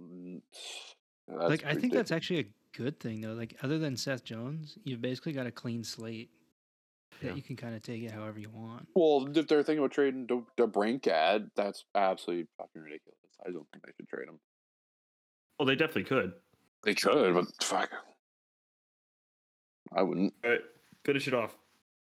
[0.00, 0.40] Mm,
[1.28, 1.94] That's like I think ridiculous.
[2.08, 2.44] that's actually a
[2.74, 3.32] good thing though.
[3.34, 6.30] Like other than Seth Jones, you've basically got a clean slate
[7.20, 7.34] that Yeah.
[7.34, 8.88] you can kind of take it however you want.
[8.94, 13.18] Well, if they're thinking about trading the, DeBrincat, that's absolutely fucking ridiculous.
[13.46, 14.38] I don't think they should trade him.
[15.58, 16.32] Well, they definitely could.
[16.84, 17.90] They could, but fuck.
[19.94, 20.32] I wouldn't.
[20.44, 20.60] All right,
[21.04, 21.56] finish it off.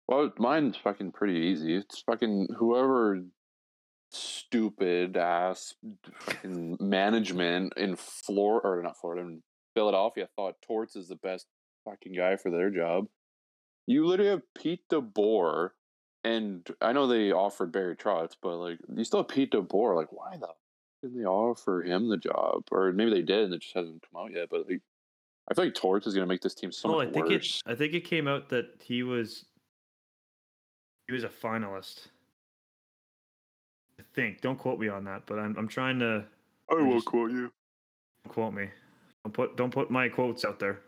[0.08, 1.76] Well, mine's fucking pretty easy.
[1.76, 3.24] It's fucking whoever
[4.12, 5.74] stupid ass
[6.20, 9.42] fucking management in Florida or not Florida in
[9.86, 11.46] Philadelphia thought Torts is the best
[11.88, 13.06] fucking guy for their job.
[13.86, 15.70] You literally have Pete DeBoer,
[16.24, 19.96] and I know they offered Barry Trotz, but like you still have Pete DeBoer.
[19.96, 20.48] Like, why the
[21.04, 22.64] didn't they offer him the job?
[22.72, 24.48] Or maybe they did, and it just hasn't come out yet.
[24.50, 24.82] But like,
[25.52, 27.62] I feel like Torts is gonna make this team so oh, I much think worse.
[27.64, 27.72] it.
[27.72, 29.46] I think it came out that he was.
[31.08, 32.08] He was a finalist.
[34.00, 34.42] I think.
[34.42, 36.26] Don't quote me on that, but I'm I'm trying to
[36.72, 37.52] I will just- quote you.
[38.30, 38.70] quote me.
[39.26, 40.82] Don't put don't put my quotes out there.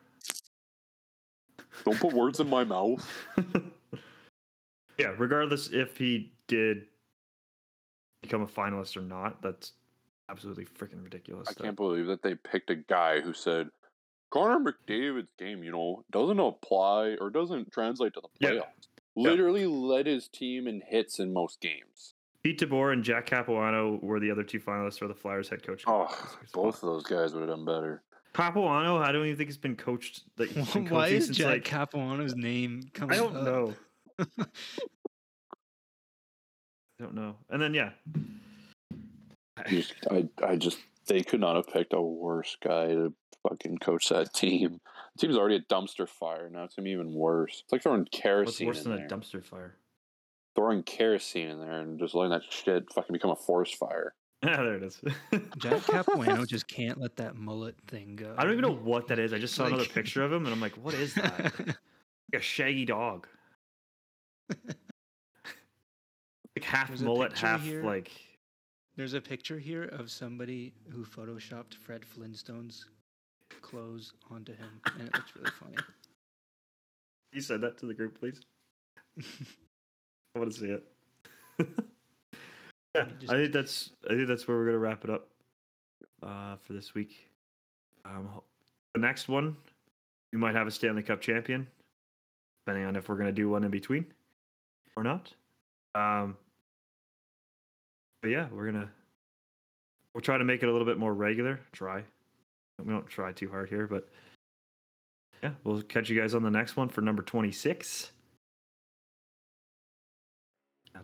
[1.83, 3.03] Don't put words in my mouth.
[4.99, 6.85] yeah, regardless if he did
[8.21, 9.71] become a finalist or not, that's
[10.29, 11.47] absolutely freaking ridiculous.
[11.49, 13.70] I can't believe that they picked a guy who said
[14.29, 18.53] Connor McDavid's game, you know, doesn't apply or doesn't translate to the playoffs.
[18.55, 18.62] Yeah.
[19.16, 22.13] Literally led his team in hits in most games.
[22.43, 25.83] Pete DeBoer and Jack Capuano were the other two finalists for the Flyers head coach.
[25.87, 26.07] Oh,
[26.53, 28.03] both of those guys would have done better.
[28.38, 30.22] Capuano, I don't even think he's been coached.
[30.38, 33.12] Like, he's been Why is since, Jack like, Capuano's name comes.
[33.12, 33.43] I don't up?
[33.43, 33.74] know.
[34.39, 34.46] I
[37.00, 37.36] don't know.
[37.50, 37.92] And then yeah,
[39.58, 40.78] I, I just,
[41.08, 43.14] they could not have picked a worse guy to
[43.47, 44.80] fucking coach that team.
[45.16, 46.50] The team's already a dumpster fire.
[46.51, 47.62] Now it's gonna be even worse.
[47.64, 48.68] It's like throwing kerosene.
[48.68, 49.08] what's worse in than there.
[49.08, 49.78] a dumpster fire?
[50.55, 54.16] throwing kerosene in there and just letting that shit fucking become a forest fire.
[54.43, 55.01] Yeah, there it is.
[55.58, 58.36] Jack Capuano just can't let that mullet thing go.
[58.38, 59.34] I don't even know what that is.
[59.34, 61.54] I just saw another picture of him, and I'm like, what is that?
[61.59, 61.76] like
[62.34, 63.28] a shaggy dog.
[64.50, 64.78] like
[66.64, 67.84] half There's mullet, half here.
[67.84, 68.12] like.
[68.96, 72.86] There's a picture here of somebody who photoshopped Fred Flintstone's
[73.62, 75.78] clothes onto him, and it looks really funny.
[77.32, 78.42] You said that to the group, please.
[79.20, 80.84] I want to see it.
[83.19, 83.91] just- I think that's.
[84.09, 85.28] I think that's where we're gonna wrap it up
[86.24, 87.29] uh, for this week.
[88.05, 88.29] Um,
[88.93, 89.55] the next one,
[90.32, 91.67] we might have a Stanley Cup champion,
[92.65, 94.05] depending on if we're gonna do one in between
[94.95, 95.33] or not.
[95.95, 96.37] Um,
[98.21, 98.89] but yeah, we're gonna
[100.13, 101.59] we'll try to make it a little bit more regular.
[101.71, 102.03] Try.
[102.83, 104.07] We don't try too hard here, but
[105.43, 108.11] yeah, we'll catch you guys on the next one for number twenty six.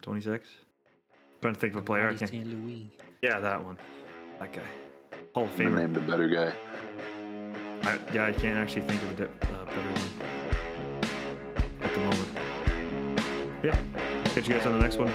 [0.02, 0.48] Twenty six.
[1.44, 2.07] Trying to think of a player.
[2.07, 2.32] I can't.
[2.32, 2.48] St.
[2.48, 2.90] Louis.
[3.22, 3.78] Yeah, that one.
[4.40, 4.61] That guy.
[5.36, 5.76] Hall of I Famer.
[5.76, 6.53] named a better guy.
[7.84, 10.10] I, yeah, I can't actually think of a di- uh, better one
[11.82, 12.30] at the moment.
[13.61, 13.78] Yeah.
[14.24, 15.11] Catch you guys on the next one.